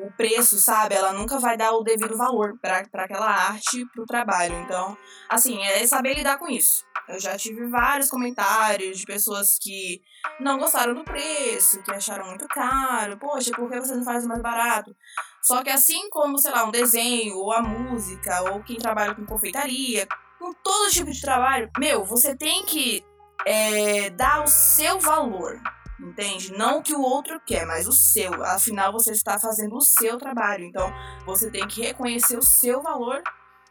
o 0.03 0.13
preço, 0.13 0.59
sabe? 0.59 0.95
Ela 0.95 1.13
nunca 1.13 1.39
vai 1.39 1.57
dar 1.57 1.73
o 1.73 1.83
devido 1.83 2.17
valor 2.17 2.59
para 2.61 2.79
aquela 2.79 3.29
arte, 3.29 3.87
pro 3.93 4.07
trabalho. 4.07 4.55
Então, 4.61 4.97
assim, 5.29 5.63
é 5.63 5.87
saber 5.87 6.15
lidar 6.15 6.39
com 6.39 6.49
isso. 6.49 6.85
Eu 7.09 7.21
já 7.21 7.37
tive 7.37 7.67
vários 7.67 8.09
comentários 8.09 8.99
de 8.99 9.07
pessoas 9.07 9.59
que 9.61 10.03
não 10.41 10.59
gostaram 10.59 10.95
do 10.95 11.05
preço, 11.05 11.83
que 11.83 11.93
acharam 11.93 12.27
muito 12.27 12.47
caro. 12.49 13.17
Poxa, 13.17 13.51
por 13.53 13.71
que 13.71 13.81
você 13.81 13.95
não 13.95 14.05
faz 14.05 14.27
mais 14.27 14.43
barato? 14.43 14.95
Só 15.43 15.63
que 15.63 15.71
assim 15.71 16.11
como, 16.11 16.39
sei 16.39 16.51
lá, 16.51 16.65
um 16.65 16.73
desenho, 16.73 17.37
ou 17.37 17.53
a 17.53 17.63
música, 17.63 18.53
ou 18.53 18.63
quem 18.63 18.77
trabalha 18.77 19.15
com 19.15 19.25
confeitaria, 19.25 20.09
com 20.39 20.53
todo 20.53 20.91
tipo 20.91 21.11
de 21.11 21.21
trabalho, 21.21 21.71
meu, 21.79 22.05
você 22.05 22.37
tem 22.37 22.65
que 22.65 23.05
é, 23.45 24.11
dar 24.11 24.43
o 24.43 24.49
seu 24.49 24.99
valor. 24.99 25.61
Entende? 25.99 26.53
Não 26.53 26.79
o 26.79 26.83
que 26.83 26.95
o 26.95 27.01
outro 27.01 27.41
quer, 27.47 27.67
mas 27.67 27.87
o 27.87 27.93
seu. 27.93 28.45
Afinal, 28.45 28.93
você 28.93 29.13
está 29.13 29.39
fazendo 29.39 29.77
o 29.77 29.81
seu 29.81 30.19
trabalho. 30.19 30.65
Então, 30.65 30.93
você 31.25 31.51
tem 31.51 31.67
que 31.67 31.83
reconhecer 31.83 32.37
o 32.37 32.43
seu 32.43 32.83
valor. 32.83 33.23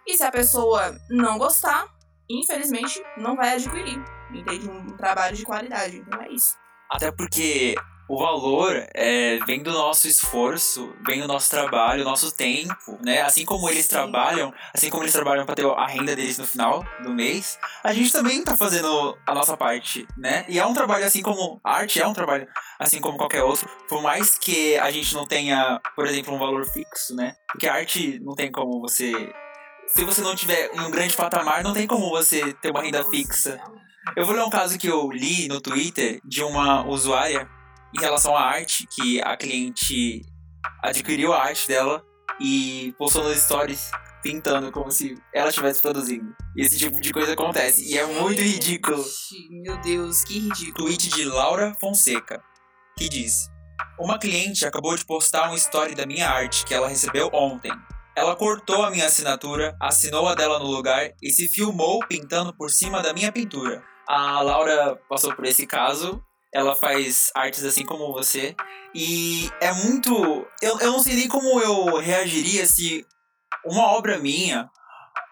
E 0.08 0.18
se 0.18 0.24
a 0.24 0.32
pessoa 0.32 0.98
não 1.10 1.38
gostar, 1.38 1.88
infelizmente, 2.30 3.02
não 3.18 3.36
vai 3.36 3.54
adquirir. 3.54 4.04
Entende? 4.34 4.70
Um 4.70 4.98
trabalho 4.98 5.36
de 5.36 5.44
qualidade. 5.44 5.98
Então 5.98 6.22
é 6.22 6.30
isso. 6.30 6.56
Até 6.92 7.12
porque 7.12 7.76
o 8.08 8.18
valor 8.18 8.86
é, 8.94 9.40
vem 9.46 9.64
do 9.64 9.72
nosso 9.72 10.08
esforço, 10.08 10.94
vem 11.06 11.22
do 11.22 11.28
nosso 11.28 11.50
trabalho, 11.50 12.04
do 12.04 12.10
nosso 12.10 12.32
tempo, 12.32 12.98
né? 13.02 13.22
Assim 13.22 13.44
como 13.44 13.70
eles 13.70 13.88
trabalham, 13.88 14.54
assim 14.74 14.90
como 14.90 15.04
eles 15.04 15.14
trabalham 15.14 15.46
para 15.46 15.56
ter 15.56 15.66
a 15.66 15.88
renda 15.88 16.16
deles 16.16 16.38
no 16.38 16.46
final 16.46 16.86
do 17.04 17.12
mês, 17.12 17.58
a 17.84 17.94
gente 17.94 18.12
também 18.12 18.44
tá 18.44 18.56
fazendo 18.56 19.18
a 19.26 19.34
nossa 19.34 19.58
parte, 19.58 20.08
né? 20.18 20.46
E 20.48 20.60
é 20.60 20.66
um 20.66 20.74
trabalho 20.74 21.06
assim 21.06 21.22
como 21.22 21.60
a 21.64 21.78
arte 21.78 22.00
é 22.00 22.08
um 22.08 22.14
trabalho 22.14 22.48
assim 22.80 23.02
como 23.02 23.18
qualquer 23.18 23.44
outro, 23.44 23.68
por 23.90 24.02
mais 24.02 24.38
que 24.38 24.78
a 24.78 24.92
gente 24.92 25.14
não 25.16 25.26
tenha, 25.26 25.82
por 25.96 26.06
exemplo, 26.06 26.34
um 26.34 26.40
valor 26.40 26.66
fixo, 26.66 27.16
né? 27.16 27.34
Porque 27.48 27.68
a 27.68 27.74
arte 27.74 28.20
não 28.20 28.36
tem 28.36 28.52
como 28.52 28.80
você 28.82 29.34
se 29.88 30.04
você 30.04 30.22
não 30.22 30.36
tiver 30.36 30.72
em 30.74 30.80
um 30.80 30.92
grande 30.92 31.16
patamar, 31.16 31.64
não 31.64 31.74
tem 31.74 31.88
como 31.88 32.10
você 32.10 32.54
ter 32.54 32.72
uma 32.72 32.82
renda 32.82 33.04
fixa. 33.06 33.62
Eu 34.16 34.26
vou 34.26 34.36
ler 34.36 34.44
um 34.44 34.50
caso 34.50 34.78
que 34.78 34.88
eu 34.88 35.10
li 35.12 35.48
no 35.48 35.62
Twitter 35.62 36.20
de 36.24 36.44
uma 36.44 36.86
usuária 36.86 37.48
em 37.98 38.02
relação 38.02 38.36
à 38.36 38.42
arte, 38.42 38.88
que 38.88 39.22
a 39.22 39.38
cliente 39.38 40.22
adquiriu 40.84 41.34
a 41.34 41.44
arte 41.44 41.68
dela 41.68 42.04
e 42.40 42.94
postou 42.98 43.24
nos 43.24 43.38
stories 43.40 43.92
pintando 44.22 44.72
como 44.72 44.92
se 44.92 45.16
ela 45.34 45.50
estivesse 45.50 45.82
produzindo. 45.82 46.36
E 46.58 46.62
esse 46.64 46.78
tipo 46.78 47.00
de 47.00 47.14
coisa 47.14 47.34
acontece. 47.34 47.86
E 47.88 47.98
é 47.98 48.06
muito 48.06 48.42
ridículo. 48.42 49.04
Meu 49.52 49.80
Deus, 49.82 50.24
que 50.24 50.40
ridículo. 50.40 50.88
Tweet 50.88 51.10
de 51.10 51.26
Laura 51.26 51.76
Fonseca, 51.80 52.42
que 52.98 53.08
diz: 53.08 53.50
Uma 54.00 54.18
cliente 54.18 54.66
acabou 54.66 54.96
de 54.96 55.06
postar 55.06 55.52
um 55.52 55.56
story 55.56 55.94
da 55.94 56.06
minha 56.06 56.28
arte 56.28 56.66
que 56.66 56.74
ela 56.74 56.88
recebeu 56.88 57.30
ontem. 57.32 57.72
Ela 58.18 58.36
cortou 58.36 58.84
a 58.84 58.90
minha 58.90 59.06
assinatura, 59.06 59.76
assinou 59.80 60.28
a 60.28 60.34
dela 60.34 60.58
no 60.58 60.66
lugar 60.66 61.12
e 61.22 61.30
se 61.32 61.48
filmou 61.50 62.00
pintando 62.08 62.56
por 62.56 62.72
cima 62.72 63.04
da 63.04 63.14
minha 63.14 63.32
pintura. 63.32 63.84
A 64.08 64.42
Laura 64.42 64.96
passou 65.10 65.36
por 65.36 65.46
esse 65.46 65.68
caso. 65.68 66.24
Ela 66.56 66.74
faz 66.74 67.32
artes 67.36 67.66
assim 67.66 67.84
como 67.84 68.14
você. 68.14 68.56
E 68.94 69.52
é 69.60 69.74
muito. 69.74 70.48
Eu, 70.62 70.80
eu 70.80 70.90
não 70.94 71.00
sei 71.00 71.16
nem 71.16 71.28
como 71.28 71.60
eu 71.60 71.98
reagiria 71.98 72.66
se 72.66 73.06
uma 73.66 73.88
obra 73.88 74.18
minha. 74.18 74.70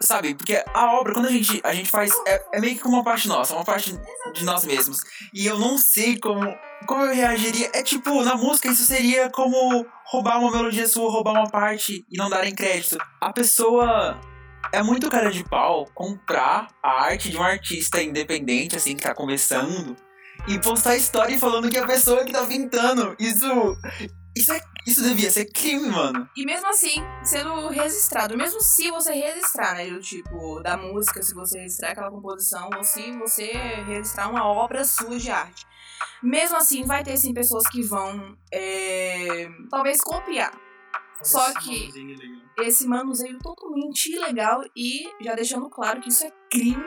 Sabe? 0.01 0.35
Porque 0.35 0.61
a 0.73 0.93
obra, 0.99 1.13
quando 1.13 1.27
a 1.27 1.31
gente, 1.31 1.61
a 1.63 1.73
gente 1.73 1.89
faz. 1.89 2.11
É, 2.27 2.43
é 2.55 2.59
meio 2.59 2.77
que 2.77 2.85
uma 2.85 3.05
parte 3.05 3.29
nossa, 3.29 3.55
uma 3.55 3.63
parte 3.63 3.97
de 4.33 4.43
nós 4.43 4.65
mesmos. 4.65 4.99
E 5.33 5.45
eu 5.45 5.57
não 5.57 5.77
sei 5.77 6.19
como, 6.19 6.41
como 6.85 7.05
eu 7.05 7.15
reagiria. 7.15 7.71
É 7.73 7.81
tipo, 7.81 8.21
na 8.21 8.35
música 8.35 8.67
isso 8.67 8.83
seria 8.83 9.29
como 9.29 9.85
roubar 10.07 10.39
uma 10.39 10.51
melodia 10.51 10.85
sua, 10.87 11.09
roubar 11.09 11.31
uma 11.31 11.49
parte 11.49 12.05
e 12.11 12.17
não 12.17 12.29
darem 12.29 12.53
crédito. 12.53 12.97
A 13.21 13.31
pessoa 13.31 14.19
é 14.73 14.83
muito 14.83 15.09
cara 15.09 15.31
de 15.31 15.45
pau 15.45 15.85
comprar 15.93 16.67
a 16.83 17.03
arte 17.05 17.29
de 17.29 17.37
um 17.37 17.43
artista 17.43 18.03
independente, 18.03 18.75
assim, 18.75 18.93
que 18.93 19.03
tá 19.03 19.15
começando, 19.15 19.95
e 20.47 20.59
postar 20.59 20.95
história 20.95 21.37
falando 21.39 21.69
que 21.69 21.77
é 21.77 21.81
a 21.81 21.87
pessoa 21.87 22.23
que 22.23 22.31
tá 22.31 22.45
pintando. 22.45 23.15
Isso. 23.19 23.45
Isso, 24.35 24.51
é, 24.51 24.59
isso 24.87 25.03
devia 25.03 25.29
ser 25.29 25.45
crime, 25.45 25.89
mano. 25.89 26.27
E 26.35 26.43
mesmo 26.43 26.67
assim, 26.67 26.95
sendo 27.23 27.67
registrado, 27.69 28.35
mesmo 28.35 28.59
se 28.61 28.89
você 28.89 29.13
registrar, 29.13 29.75
né? 29.75 29.85
Do 29.85 29.99
tipo, 29.99 30.59
da 30.61 30.75
música, 30.75 31.21
se 31.21 31.35
você 31.35 31.59
registrar 31.59 31.91
aquela 31.91 32.09
composição, 32.09 32.67
ou 32.75 32.83
se 32.83 33.11
você 33.11 33.51
registrar 33.85 34.29
uma 34.29 34.45
obra 34.45 34.83
sua 34.83 35.19
de 35.19 35.29
arte. 35.29 35.67
Mesmo 36.21 36.57
assim, 36.57 36.83
vai 36.83 37.03
ter 37.03 37.15
sim 37.15 37.31
pessoas 37.31 37.67
que 37.69 37.83
vão 37.83 38.35
é, 38.51 39.47
talvez 39.69 40.01
copiar. 40.01 40.51
Só 41.21 41.53
que 41.59 41.89
esse 42.59 42.87
manuseio 42.87 43.37
totalmente 43.39 44.11
ilegal 44.11 44.61
e 44.75 45.03
já 45.21 45.35
deixando 45.35 45.69
claro 45.69 46.01
que 46.01 46.09
isso 46.09 46.25
é 46.25 46.31
crime, 46.51 46.83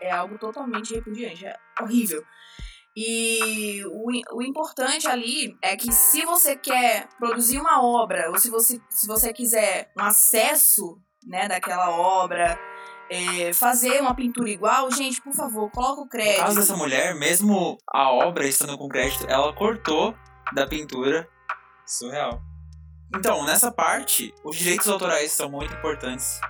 é 0.00 0.10
algo 0.10 0.38
totalmente 0.38 0.94
repudiante, 0.94 1.44
é 1.44 1.54
horrível. 1.80 2.24
E 2.96 3.84
o, 3.86 4.36
o 4.36 4.42
importante 4.42 5.08
ali 5.08 5.56
é 5.60 5.76
que 5.76 5.90
se 5.92 6.24
você 6.24 6.54
quer 6.54 7.08
produzir 7.18 7.58
uma 7.58 7.82
obra, 7.82 8.30
ou 8.30 8.38
se 8.38 8.48
você, 8.48 8.80
se 8.88 9.06
você 9.06 9.32
quiser 9.32 9.90
um 9.98 10.02
acesso 10.04 10.98
né, 11.26 11.48
daquela 11.48 11.90
obra, 11.90 12.58
é, 13.10 13.52
fazer 13.52 14.00
uma 14.00 14.14
pintura 14.14 14.48
igual, 14.48 14.90
gente, 14.92 15.20
por 15.20 15.32
favor, 15.32 15.70
coloca 15.70 16.02
o 16.02 16.04
No 16.04 16.08
crédito. 16.08 16.38
caso 16.38 16.56
dessa 16.56 16.76
mulher, 16.76 17.14
mesmo 17.16 17.78
a 17.92 18.12
obra 18.12 18.46
estando 18.46 18.78
com 18.78 18.88
crédito, 18.88 19.26
ela 19.28 19.52
cortou 19.52 20.14
da 20.52 20.66
pintura. 20.66 21.28
Surreal. 21.86 22.40
Então, 23.14 23.44
nessa 23.44 23.70
parte, 23.70 24.32
os 24.42 24.56
direitos 24.56 24.88
autorais 24.88 25.32
são 25.32 25.50
muito 25.50 25.74
importantes 25.74 26.40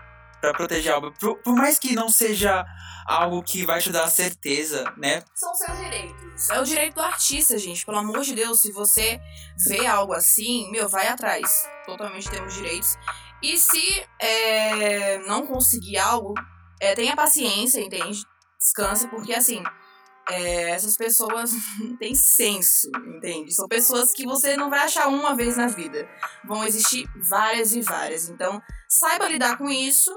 para 0.45 0.53
proteger 0.53 0.93
a. 0.93 1.01
Por, 1.01 1.39
por 1.39 1.55
mais 1.55 1.79
que 1.79 1.95
não 1.95 2.09
seja 2.09 2.65
algo 3.07 3.43
que 3.43 3.65
vai 3.65 3.81
te 3.81 3.91
dar 3.91 4.09
certeza, 4.09 4.93
né? 4.97 5.23
São 5.35 5.55
seus 5.55 5.79
direitos. 5.79 6.51
É 6.51 6.61
o 6.61 6.65
direito 6.65 6.95
do 6.95 7.01
artista, 7.01 7.59
gente. 7.59 7.85
Pelo 7.85 7.99
amor 7.99 8.21
de 8.21 8.35
Deus, 8.35 8.61
se 8.61 8.71
você 8.73 9.21
vê 9.67 9.87
algo 9.87 10.13
assim, 10.13 10.71
meu, 10.71 10.89
vai 10.89 11.09
atrás. 11.09 11.67
Totalmente 11.87 12.31
temos 12.31 12.55
direitos. 12.55 12.97
E 13.43 13.57
se 13.57 14.07
é, 14.21 15.19
não 15.21 15.47
conseguir 15.47 15.99
algo, 15.99 16.35
é, 16.81 16.95
tenha 16.95 17.17
paciência, 17.17 17.81
entende? 17.81 18.23
Descansa, 18.59 19.09
porque 19.09 19.35
assim, 19.35 19.63
é, 20.31 20.71
essas 20.71 20.97
pessoas 20.97 21.53
não 21.79 21.97
têm 21.99 22.15
senso, 22.15 22.91
entende? 23.17 23.55
São 23.55 23.69
pessoas 23.69 24.13
que 24.13 24.25
você 24.27 24.57
não 24.57 24.71
vai 24.71 24.81
achar 24.81 25.09
uma 25.09 25.35
vez 25.35 25.57
na 25.57 25.67
vida. 25.67 26.09
Vão 26.45 26.65
existir 26.65 27.07
várias 27.29 27.75
e 27.75 27.83
várias. 27.83 28.29
Então, 28.29 28.61
saiba 28.89 29.29
lidar 29.29 29.59
com 29.59 29.69
isso 29.69 30.11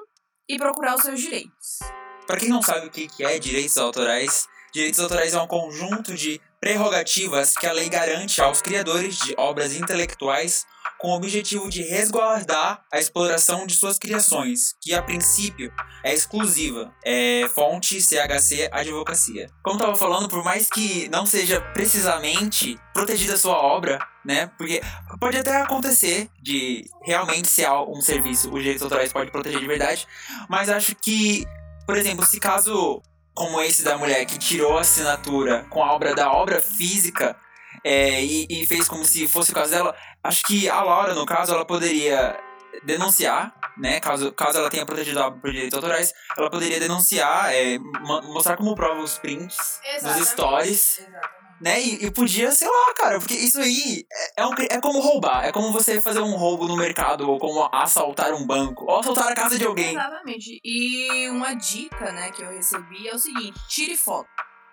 e 0.47 0.57
procurar 0.57 0.95
os 0.95 1.01
seus 1.01 1.19
direitos. 1.19 1.79
Para 2.25 2.37
quem 2.37 2.49
não 2.49 2.61
sabe 2.61 2.87
o 2.87 2.89
que 2.89 3.09
é 3.23 3.39
direitos 3.39 3.77
autorais, 3.77 4.47
direitos 4.73 4.99
autorais 4.99 5.33
é 5.33 5.41
um 5.41 5.47
conjunto 5.47 6.13
de 6.13 6.41
prerrogativas 6.59 7.53
que 7.53 7.65
a 7.65 7.71
lei 7.71 7.89
garante 7.89 8.41
aos 8.41 8.61
criadores 8.61 9.17
de 9.19 9.33
obras 9.37 9.75
intelectuais 9.75 10.65
com 10.99 11.09
o 11.09 11.15
objetivo 11.15 11.69
de 11.69 11.83
resguardar 11.83 12.83
a 12.91 12.99
exploração 12.99 13.65
de 13.65 13.75
suas 13.75 13.97
criações, 13.97 14.73
que 14.81 14.93
a 14.93 15.01
princípio 15.01 15.71
é 16.03 16.13
exclusiva. 16.13 16.93
É 17.05 17.47
fonte 17.53 18.01
CHC 18.01 18.69
Advocacia. 18.71 19.49
Como 19.63 19.77
estava 19.77 19.95
falando, 19.95 20.27
por 20.27 20.43
mais 20.43 20.69
que 20.69 21.09
não 21.09 21.25
seja 21.25 21.61
precisamente 21.73 22.79
protegida 22.93 23.35
a 23.35 23.37
sua 23.37 23.57
obra, 23.57 23.99
né? 24.25 24.47
Porque 24.57 24.81
pode 25.19 25.37
até 25.37 25.61
acontecer 25.61 26.29
de 26.41 26.89
realmente 27.03 27.47
ser 27.47 27.69
um 27.69 28.01
serviço, 28.01 28.49
os 28.53 28.59
direitos 28.59 28.83
autorais 28.83 29.13
podem 29.13 29.31
proteger 29.31 29.59
de 29.59 29.67
verdade, 29.67 30.07
mas 30.49 30.69
acho 30.69 30.95
que, 30.95 31.45
por 31.85 31.97
exemplo, 31.97 32.25
se 32.25 32.39
caso 32.39 33.01
como 33.33 33.61
esse 33.61 33.83
da 33.83 33.97
mulher 33.97 34.25
que 34.25 34.37
tirou 34.39 34.77
a 34.77 34.81
assinatura 34.81 35.63
com 35.69 35.83
a 35.83 35.93
obra 35.93 36.15
da 36.15 36.31
obra 36.31 36.59
física 36.59 37.35
é, 37.83 38.23
e, 38.23 38.47
e 38.49 38.65
fez 38.65 38.87
como 38.87 39.03
se 39.05 39.27
fosse 39.27 39.51
o 39.51 39.55
caso 39.55 39.71
dela, 39.71 39.95
acho 40.23 40.43
que 40.43 40.67
a 40.69 40.81
Laura, 40.81 41.13
no 41.13 41.25
caso, 41.25 41.53
ela 41.53 41.65
poderia 41.65 42.37
denunciar, 42.83 43.53
né? 43.77 43.99
Caso, 43.99 44.31
caso 44.33 44.57
ela 44.57 44.69
tenha 44.69 44.85
protegido 44.85 45.21
a 45.21 45.31
por 45.31 45.51
direitos 45.51 45.75
autorais, 45.75 46.13
ela 46.37 46.49
poderia 46.49 46.79
denunciar, 46.79 47.53
é, 47.53 47.77
mo- 47.79 48.21
mostrar 48.33 48.55
como 48.57 48.75
prova 48.75 49.01
os 49.01 49.17
prints 49.17 49.57
dos 50.03 50.27
stories, 50.27 50.99
né? 51.59 51.81
E, 51.81 52.05
e 52.05 52.11
podia, 52.11 52.51
sei 52.51 52.67
lá, 52.67 52.93
cara, 52.95 53.17
porque 53.19 53.33
isso 53.33 53.59
aí 53.59 54.05
é, 54.37 54.41
é, 54.41 54.45
um 54.45 54.53
é 54.69 54.79
como 54.79 54.99
roubar, 54.99 55.45
é 55.45 55.51
como 55.51 55.71
você 55.71 55.99
fazer 55.99 56.19
um 56.19 56.35
roubo 56.35 56.67
no 56.67 56.77
mercado, 56.77 57.27
ou 57.29 57.39
como 57.39 57.67
assaltar 57.73 58.31
um 58.33 58.45
banco, 58.45 58.85
ou 58.85 58.99
assaltar 58.99 59.29
a 59.31 59.35
casa 59.35 59.57
de 59.57 59.65
alguém. 59.65 59.91
Exatamente. 59.91 60.59
E 60.63 61.29
uma 61.29 61.53
dica, 61.55 62.11
né, 62.11 62.31
que 62.31 62.43
eu 62.43 62.49
recebi 62.51 63.07
é 63.07 63.15
o 63.15 63.19
seguinte: 63.19 63.59
tire 63.67 63.97
foto. 63.97 64.27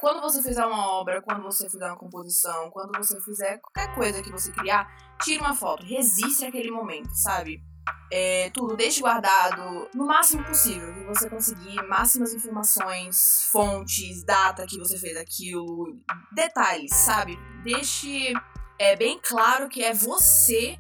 Quando 0.05 0.21
você 0.21 0.43
fizer 0.43 0.67
uma 0.67 0.87
obra, 0.87 1.23
quando 1.23 1.43
você 1.43 1.65
fizer 1.71 1.87
uma 1.87 1.97
composição, 1.97 2.71
quando 2.71 2.91
você 2.95 3.19
fizer 3.23 3.57
qualquer 3.57 3.95
coisa 3.95 4.23
que 4.23 4.31
você 4.31 4.53
criar, 4.53 4.87
tire 5.23 5.41
uma 5.41 5.55
foto, 5.55 5.83
resiste 5.83 6.45
aquele 6.45 6.71
momento, 6.71 7.09
sabe? 7.15 7.65
É, 8.13 8.51
tudo, 8.51 8.77
deixe 8.77 9.01
guardado 9.01 9.89
no 9.95 10.05
máximo 10.05 10.45
possível, 10.45 10.93
que 10.93 11.05
você 11.05 11.31
conseguir 11.31 11.83
máximas 11.89 12.35
informações, 12.35 13.49
fontes, 13.51 14.23
data 14.27 14.67
que 14.67 14.79
você 14.79 14.99
fez 14.99 15.17
aquilo, 15.17 15.97
detalhes, 16.35 16.95
sabe? 16.95 17.39
Deixe 17.63 18.35
é 18.79 18.95
bem 18.97 19.19
claro 19.23 19.71
que 19.71 19.83
é 19.83 19.95
você 19.95 20.79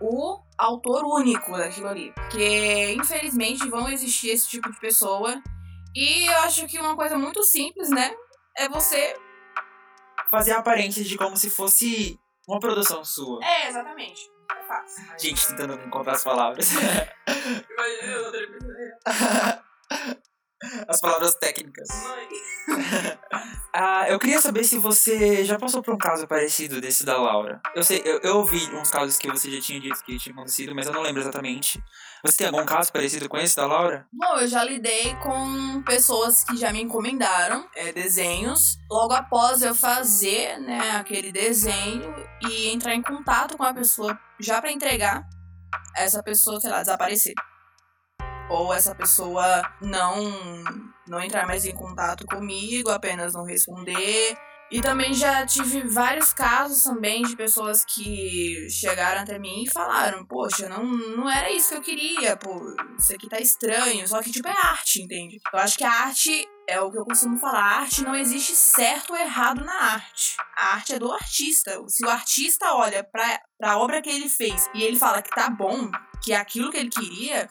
o 0.00 0.40
autor 0.56 1.04
único 1.04 1.52
daquilo 1.58 1.88
ali. 1.88 2.10
Porque, 2.14 2.94
infelizmente, 2.94 3.68
vão 3.68 3.90
existir 3.90 4.30
esse 4.30 4.48
tipo 4.48 4.72
de 4.72 4.80
pessoa. 4.80 5.42
E 5.94 6.24
eu 6.26 6.38
acho 6.38 6.66
que 6.66 6.78
uma 6.78 6.96
coisa 6.96 7.18
muito 7.18 7.44
simples, 7.44 7.90
né? 7.90 8.10
É 8.56 8.68
você. 8.68 9.16
Fazer 10.30 10.52
aparências 10.52 11.06
de 11.06 11.16
como 11.16 11.36
se 11.36 11.50
fosse 11.50 12.18
uma 12.48 12.58
produção 12.58 13.04
sua. 13.04 13.44
É, 13.44 13.68
exatamente. 13.68 14.30
É 14.50 14.66
fácil. 14.66 15.04
Gente, 15.18 15.46
tentando 15.48 15.74
encontrar 15.86 16.12
as 16.12 16.24
palavras. 16.24 16.70
as 20.92 21.00
palavras 21.00 21.34
técnicas. 21.34 21.88
Ah, 23.74 24.06
eu 24.06 24.18
queria 24.18 24.38
saber 24.38 24.64
se 24.64 24.76
você 24.76 25.46
já 25.46 25.58
passou 25.58 25.82
por 25.82 25.94
um 25.94 25.98
caso 25.98 26.26
parecido 26.26 26.78
desse 26.78 27.06
da 27.06 27.16
Laura. 27.16 27.58
Eu 27.74 27.82
sei, 27.82 28.02
eu, 28.04 28.20
eu 28.20 28.36
ouvi 28.36 28.62
uns 28.74 28.90
casos 28.90 29.16
que 29.16 29.26
você 29.26 29.50
já 29.50 29.62
tinha 29.62 29.80
dito 29.80 30.04
que 30.04 30.18
tinha 30.18 30.34
acontecido, 30.34 30.74
mas 30.74 30.86
eu 30.86 30.92
não 30.92 31.00
lembro 31.00 31.22
exatamente. 31.22 31.82
Você 32.22 32.36
tem 32.36 32.48
algum 32.48 32.66
caso 32.66 32.92
parecido 32.92 33.30
com 33.30 33.38
esse 33.38 33.56
da 33.56 33.64
Laura? 33.64 34.06
Bom, 34.12 34.36
eu 34.36 34.46
já 34.46 34.62
lidei 34.62 35.14
com 35.22 35.82
pessoas 35.84 36.44
que 36.44 36.54
já 36.58 36.70
me 36.70 36.82
encomendaram 36.82 37.66
é, 37.74 37.90
desenhos. 37.92 38.76
Logo 38.90 39.14
após 39.14 39.62
eu 39.62 39.74
fazer 39.74 40.58
né, 40.58 40.90
aquele 40.96 41.32
desenho 41.32 42.14
e 42.46 42.68
entrar 42.68 42.94
em 42.94 43.00
contato 43.00 43.56
com 43.56 43.64
a 43.64 43.72
pessoa 43.72 44.20
já 44.38 44.60
para 44.60 44.70
entregar, 44.70 45.26
essa 45.96 46.22
pessoa, 46.22 46.60
sei 46.60 46.70
lá, 46.70 46.80
desaparecer. 46.80 47.32
Ou 48.50 48.72
essa 48.72 48.94
pessoa 48.94 49.62
não, 49.80 50.14
não 51.06 51.20
entrar 51.20 51.46
mais 51.46 51.64
em 51.64 51.74
contato 51.74 52.26
comigo, 52.26 52.90
apenas 52.90 53.34
não 53.34 53.44
responder. 53.44 54.36
E 54.72 54.80
também 54.80 55.12
já 55.12 55.44
tive 55.44 55.82
vários 55.86 56.32
casos 56.32 56.82
também 56.82 57.22
de 57.22 57.36
pessoas 57.36 57.84
que 57.84 58.66
chegaram 58.70 59.20
até 59.20 59.38
mim 59.38 59.64
e 59.64 59.70
falaram, 59.70 60.24
poxa, 60.24 60.66
não, 60.66 60.82
não 60.82 61.30
era 61.30 61.50
isso 61.50 61.68
que 61.68 61.74
eu 61.74 61.82
queria, 61.82 62.38
pô, 62.38 62.74
isso 62.98 63.14
aqui 63.14 63.28
tá 63.28 63.38
estranho. 63.38 64.08
Só 64.08 64.22
que, 64.22 64.30
tipo, 64.30 64.48
é 64.48 64.50
arte, 64.50 65.02
entende? 65.02 65.38
Eu 65.52 65.58
acho 65.58 65.76
que 65.76 65.84
a 65.84 65.92
arte 65.92 66.48
é 66.66 66.80
o 66.80 66.90
que 66.90 66.98
eu 66.98 67.04
costumo 67.04 67.38
falar, 67.38 67.60
a 67.60 67.80
arte 67.80 68.02
não 68.02 68.16
existe 68.16 68.56
certo 68.56 69.12
ou 69.12 69.18
errado 69.18 69.62
na 69.62 69.74
arte. 69.74 70.36
A 70.56 70.72
arte 70.72 70.94
é 70.94 70.98
do 70.98 71.12
artista. 71.12 71.78
Se 71.88 72.06
o 72.06 72.08
artista 72.08 72.72
olha 72.72 73.04
pra, 73.04 73.42
pra 73.58 73.76
obra 73.76 74.00
que 74.00 74.08
ele 74.08 74.30
fez 74.30 74.70
e 74.74 74.82
ele 74.82 74.98
fala 74.98 75.20
que 75.20 75.30
tá 75.30 75.50
bom, 75.50 75.90
que 76.24 76.32
é 76.32 76.36
aquilo 76.36 76.70
que 76.70 76.78
ele 76.78 76.88
queria, 76.88 77.50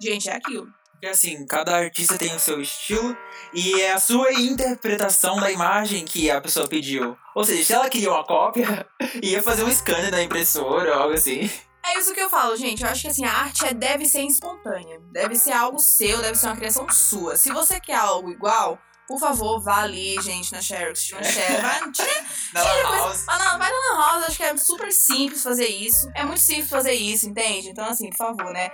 gente, 0.00 0.28
é 0.28 0.34
aquilo. 0.34 0.66
Porque 0.92 1.08
assim, 1.08 1.46
cada 1.46 1.76
artista 1.76 2.16
tem 2.16 2.34
o 2.34 2.40
seu 2.40 2.60
estilo 2.60 3.16
e 3.52 3.80
é 3.82 3.92
a 3.92 4.00
sua 4.00 4.32
interpretação 4.32 5.38
da 5.38 5.50
imagem 5.50 6.06
que 6.06 6.30
a 6.30 6.40
pessoa 6.40 6.66
pediu. 6.66 7.16
Ou 7.34 7.44
seja, 7.44 7.64
se 7.64 7.72
ela 7.74 7.90
queria 7.90 8.10
uma 8.10 8.24
cópia, 8.24 8.86
ia 9.22 9.42
fazer 9.42 9.62
um 9.62 9.70
scanner 9.70 10.10
da 10.10 10.22
impressora 10.22 10.96
ou 10.96 11.02
algo 11.02 11.14
assim. 11.14 11.50
É 11.84 11.98
isso 11.98 12.12
que 12.14 12.20
eu 12.20 12.28
falo, 12.28 12.56
gente. 12.56 12.82
Eu 12.82 12.88
acho 12.88 13.02
que 13.02 13.08
assim, 13.08 13.24
a 13.24 13.32
arte 13.32 13.64
é, 13.64 13.74
deve 13.74 14.06
ser 14.06 14.22
espontânea. 14.22 14.98
Deve 15.12 15.36
ser 15.36 15.52
algo 15.52 15.78
seu, 15.78 16.20
deve 16.20 16.36
ser 16.36 16.46
uma 16.46 16.56
criação 16.56 16.86
sua. 16.90 17.36
Se 17.36 17.52
você 17.52 17.78
quer 17.78 17.94
algo 17.94 18.30
igual, 18.30 18.78
por 19.06 19.20
favor, 19.20 19.60
vá 19.60 19.82
ali, 19.82 20.20
gente, 20.20 20.52
na 20.52 20.60
Xerox. 20.60 21.10
Na 21.12 21.22
Xerox. 21.22 21.62
Vai, 21.62 21.92
tira, 21.92 22.24
Na 22.52 22.60
tira 22.60 22.88
Lan 22.88 23.02
coisa-. 23.02 23.24
Ah, 23.28 23.38
não, 23.38 23.58
vai 23.58 23.70
na 23.70 23.78
Lan 23.78 23.96
House, 24.00 24.24
acho 24.24 24.36
que 24.36 24.42
é 24.42 24.56
super 24.56 24.92
simples 24.92 25.42
fazer 25.42 25.68
isso. 25.68 26.10
É 26.14 26.24
muito 26.24 26.40
simples 26.40 26.68
fazer 26.68 26.92
isso, 26.92 27.28
entende? 27.28 27.68
Então, 27.68 27.84
assim, 27.84 28.10
por 28.10 28.16
favor, 28.16 28.52
né? 28.52 28.70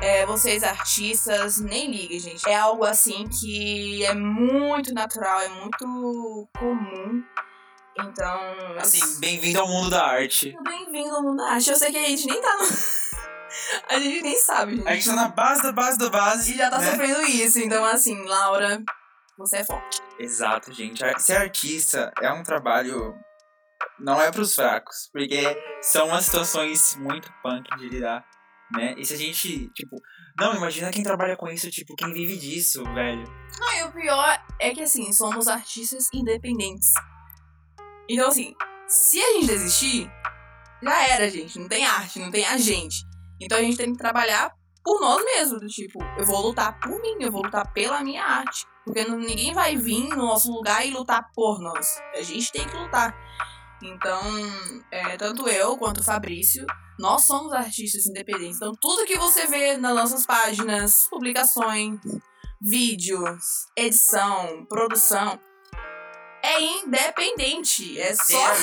É, 0.00 0.24
vocês 0.24 0.62
artistas, 0.62 1.58
nem 1.60 1.90
liguem, 1.90 2.20
gente. 2.20 2.48
É 2.48 2.54
algo 2.54 2.84
assim 2.84 3.28
que 3.28 4.04
é 4.04 4.14
muito 4.14 4.94
natural, 4.94 5.40
é 5.40 5.48
muito 5.48 6.48
comum. 6.56 7.24
Então. 7.98 8.40
Assim, 8.78 9.00
bem-vindo 9.18 9.58
ao 9.58 9.68
mundo 9.68 9.90
da 9.90 10.06
arte. 10.06 10.56
Bem-vindo 10.62 11.14
ao 11.14 11.22
mundo 11.22 11.38
da 11.38 11.50
arte. 11.50 11.68
Eu 11.68 11.76
sei 11.76 11.90
que 11.90 11.98
a 11.98 12.08
gente 12.08 12.26
nem 12.26 12.40
tá 12.40 12.56
no. 12.56 12.62
a 13.96 13.98
gente 13.98 14.22
nem 14.22 14.36
sabe, 14.36 14.76
gente. 14.76 14.88
A 14.88 14.94
gente 14.94 15.06
tá 15.06 15.14
na 15.14 15.28
base 15.28 15.62
da 15.62 15.72
base 15.72 15.98
da 15.98 16.08
base. 16.08 16.54
E 16.54 16.56
já 16.56 16.70
tá 16.70 16.78
né? 16.78 16.90
sofrendo 16.90 17.22
isso. 17.22 17.58
Então, 17.58 17.84
assim, 17.84 18.16
Laura, 18.24 18.82
você 19.36 19.58
é 19.58 19.64
forte. 19.64 20.00
Exato, 20.18 20.72
gente. 20.72 21.02
Ser 21.20 21.36
artista 21.36 22.12
é 22.20 22.32
um 22.32 22.42
trabalho. 22.42 23.14
Não 23.98 24.20
é 24.20 24.30
pros 24.30 24.54
fracos. 24.54 25.08
Porque 25.12 25.42
são 25.80 26.08
umas 26.08 26.24
situações 26.24 26.96
muito 26.96 27.32
punk 27.42 27.68
de 27.76 27.88
lidar, 27.88 28.24
né? 28.72 28.94
E 28.96 29.04
se 29.04 29.14
a 29.14 29.16
gente, 29.16 29.68
tipo. 29.70 29.96
Não, 30.38 30.54
imagina 30.54 30.90
quem 30.90 31.02
trabalha 31.02 31.36
com 31.36 31.48
isso, 31.48 31.70
tipo, 31.70 31.94
quem 31.94 32.12
vive 32.12 32.36
disso, 32.36 32.84
velho. 32.94 33.24
Não, 33.60 33.72
e 33.78 33.82
o 33.84 33.92
pior 33.92 34.44
é 34.60 34.70
que, 34.70 34.82
assim, 34.82 35.12
somos 35.12 35.46
artistas 35.46 36.08
independentes. 36.12 36.92
Então, 38.08 38.28
assim, 38.28 38.54
se 38.86 39.20
a 39.20 39.32
gente 39.34 39.46
desistir, 39.46 40.10
já 40.82 41.08
era, 41.08 41.30
gente. 41.30 41.58
Não 41.58 41.68
tem 41.68 41.84
arte, 41.84 42.18
não 42.18 42.30
tem 42.30 42.44
a 42.44 42.56
gente. 42.56 43.04
Então 43.40 43.58
a 43.58 43.62
gente 43.62 43.76
tem 43.76 43.92
que 43.92 43.98
trabalhar 43.98 44.52
por 44.84 45.00
nós 45.00 45.24
mesmos. 45.24 45.60
Do 45.60 45.68
tipo, 45.68 45.98
eu 46.18 46.26
vou 46.26 46.40
lutar 46.40 46.78
por 46.80 47.00
mim, 47.00 47.16
eu 47.20 47.30
vou 47.30 47.42
lutar 47.42 47.72
pela 47.72 48.02
minha 48.02 48.24
arte. 48.24 48.66
Porque 48.84 49.04
ninguém 49.04 49.52
vai 49.54 49.76
vir 49.76 50.08
no 50.08 50.16
nosso 50.16 50.52
lugar 50.52 50.86
e 50.86 50.90
lutar 50.90 51.30
por 51.34 51.60
nós. 51.60 52.00
A 52.14 52.22
gente 52.22 52.50
tem 52.50 52.66
que 52.66 52.76
lutar. 52.76 53.14
Então, 53.82 54.20
é, 54.90 55.16
tanto 55.16 55.48
eu 55.48 55.76
quanto 55.76 56.00
o 56.00 56.04
Fabrício, 56.04 56.64
nós 56.98 57.24
somos 57.24 57.52
artistas 57.52 58.06
independentes. 58.06 58.56
Então, 58.56 58.74
tudo 58.80 59.06
que 59.06 59.18
você 59.18 59.46
vê 59.46 59.76
nas 59.76 59.94
nossas 59.94 60.24
páginas, 60.24 61.08
publicações, 61.10 61.98
vídeos, 62.60 63.66
edição, 63.76 64.64
produção, 64.68 65.38
é 66.42 66.60
independente. 66.60 67.98
É 68.00 68.14
só 68.14 68.54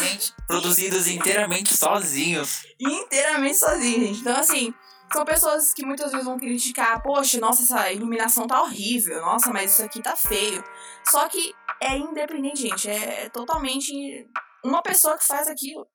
produzidos 0.47 1.07
inteiramente 1.07 1.75
sozinhos. 1.75 2.63
inteiramente 2.79 3.57
sozinho, 3.57 4.07
gente. 4.07 4.19
Então, 4.19 4.37
assim, 4.37 4.73
são 5.13 5.25
pessoas 5.25 5.73
que 5.73 5.85
muitas 5.85 6.11
vezes 6.11 6.25
vão 6.25 6.37
criticar, 6.39 7.01
poxa, 7.01 7.39
nossa, 7.39 7.63
essa 7.63 7.91
iluminação 7.91 8.47
tá 8.47 8.61
horrível, 8.61 9.19
nossa, 9.21 9.51
mas 9.51 9.73
isso 9.73 9.83
aqui 9.83 10.01
tá 10.01 10.15
feio. 10.15 10.63
Só 11.09 11.27
que 11.27 11.53
é 11.81 11.97
independente, 11.97 12.61
gente. 12.61 12.89
É 12.89 13.29
totalmente 13.29 14.27
uma 14.63 14.81
pessoa 14.81 15.17
que 15.17 15.25
faz 15.25 15.47
aquilo. 15.47 15.87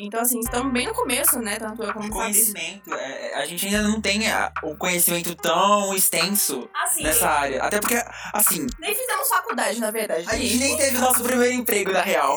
Então, 0.00 0.20
assim, 0.20 0.40
estamos 0.40 0.72
bem 0.72 0.86
no 0.86 0.94
começo, 0.94 1.38
né? 1.38 1.58
Tanto 1.58 1.82
eu 1.82 1.92
como 1.92 2.08
o. 2.08 2.10
Conhecimento. 2.10 2.92
é, 2.94 3.30
é, 3.30 3.34
a 3.36 3.46
gente 3.46 3.66
ainda 3.66 3.82
não 3.82 4.00
tem 4.00 4.28
a- 4.30 4.50
o 4.64 4.74
conhecimento 4.74 5.34
tão 5.36 5.94
extenso 5.94 6.68
Assim, 6.74 7.04
nessa 7.04 7.28
área. 7.28 7.62
Até 7.62 7.78
porque, 7.78 8.02
assim, 8.32 8.66
nem 8.80 8.94
fizemos 8.94 9.28
faculdade, 9.28 9.78
na 9.80 9.90
verdade. 9.90 10.26
a 10.28 10.34
gente 10.36 10.56
nem 10.56 10.76
teve 10.76 10.96
o 10.96 11.00
nosso 11.00 11.22
primeiro 11.22 11.54
emprego, 11.54 11.92
na 11.92 12.00
real. 12.00 12.36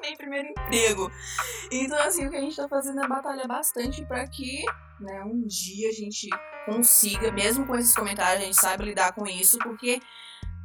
Nem 0.00 0.16
primeiro 0.16 0.48
emprego. 0.48 1.10
Então, 1.70 1.98
assim, 2.00 2.26
o 2.26 2.30
que 2.30 2.36
a 2.36 2.40
gente 2.40 2.56
tá 2.56 2.68
fazendo 2.68 3.02
é 3.04 3.08
batalhar 3.08 3.46
bastante 3.48 4.04
pra 4.06 4.26
que, 4.28 4.64
né, 5.00 5.22
um 5.24 5.44
dia 5.46 5.88
a 5.90 5.92
gente 5.92 6.28
consiga, 6.66 7.30
mesmo 7.32 7.66
com 7.66 7.76
esses 7.76 7.94
comentários, 7.94 8.42
a 8.42 8.46
gente 8.46 8.60
saiba 8.60 8.84
lidar 8.84 9.12
com 9.12 9.26
isso, 9.26 9.58
porque 9.58 10.00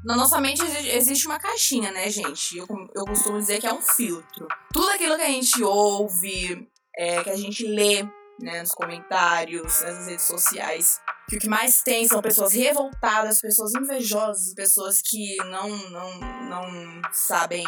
na 0.05 0.15
nossa 0.15 0.39
mente 0.41 0.61
exi- 0.63 0.89
existe 0.89 1.27
uma 1.27 1.39
caixinha, 1.39 1.91
né, 1.91 2.09
gente? 2.09 2.57
Eu, 2.57 2.67
eu 2.95 3.05
costumo 3.05 3.37
dizer 3.39 3.59
que 3.59 3.67
é 3.67 3.73
um 3.73 3.81
filtro. 3.81 4.47
Tudo 4.73 4.89
aquilo 4.89 5.15
que 5.15 5.21
a 5.21 5.29
gente 5.29 5.63
ouve, 5.63 6.67
é, 6.97 7.23
que 7.23 7.29
a 7.29 7.35
gente 7.37 7.65
lê, 7.65 8.03
né, 8.39 8.61
nos 8.61 8.71
comentários, 8.71 9.81
nas 9.81 10.07
redes 10.07 10.25
sociais, 10.25 10.99
que 11.29 11.37
o 11.37 11.39
que 11.39 11.47
mais 11.47 11.81
tem 11.83 12.05
são 12.05 12.21
pessoas 12.21 12.51
revoltadas, 12.53 13.39
pessoas 13.39 13.73
invejosas, 13.75 14.53
pessoas 14.53 15.01
que 15.01 15.37
não, 15.45 15.69
não, 15.69 16.19
não 16.49 17.01
sabem 17.13 17.63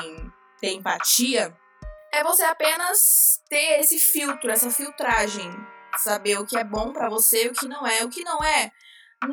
ter 0.59 0.73
empatia, 0.73 1.55
é 2.15 2.23
você 2.23 2.43
apenas 2.43 3.41
ter 3.49 3.79
esse 3.81 3.99
filtro, 3.99 4.49
essa 4.49 4.71
filtragem. 4.71 5.51
Saber 5.97 6.39
o 6.39 6.45
que 6.45 6.57
é 6.57 6.63
bom 6.63 6.93
pra 6.93 7.09
você 7.09 7.45
e 7.45 7.47
o 7.49 7.53
que 7.53 7.67
não 7.67 7.85
é. 7.85 8.03
O 8.03 8.09
que 8.09 8.23
não 8.23 8.43
é, 8.43 8.71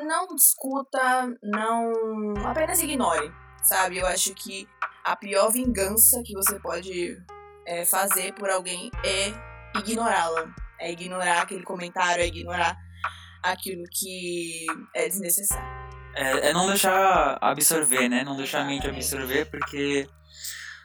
não 0.04 0.26
discuta, 0.34 1.32
não. 1.42 2.34
apenas 2.46 2.82
ignore, 2.82 3.32
sabe? 3.62 3.98
Eu 3.98 4.06
acho 4.06 4.34
que 4.34 4.68
a 5.04 5.14
pior 5.16 5.50
vingança 5.50 6.22
que 6.24 6.34
você 6.34 6.58
pode 6.58 7.16
é, 7.66 7.84
fazer 7.84 8.32
por 8.34 8.50
alguém 8.50 8.90
é 9.04 9.78
ignorá-la. 9.78 10.52
É 10.80 10.90
ignorar 10.90 11.42
aquele 11.42 11.62
comentário, 11.62 12.22
é 12.22 12.26
ignorar 12.26 12.76
aquilo 13.42 13.84
que 13.92 14.66
é 14.94 15.08
desnecessário. 15.08 15.82
É, 16.16 16.48
é 16.48 16.52
não 16.52 16.66
deixar 16.66 17.38
absorver, 17.40 18.08
né? 18.08 18.24
Não 18.24 18.36
deixar 18.36 18.62
a 18.62 18.64
mente 18.64 18.88
absorver, 18.88 19.46
porque 19.46 20.08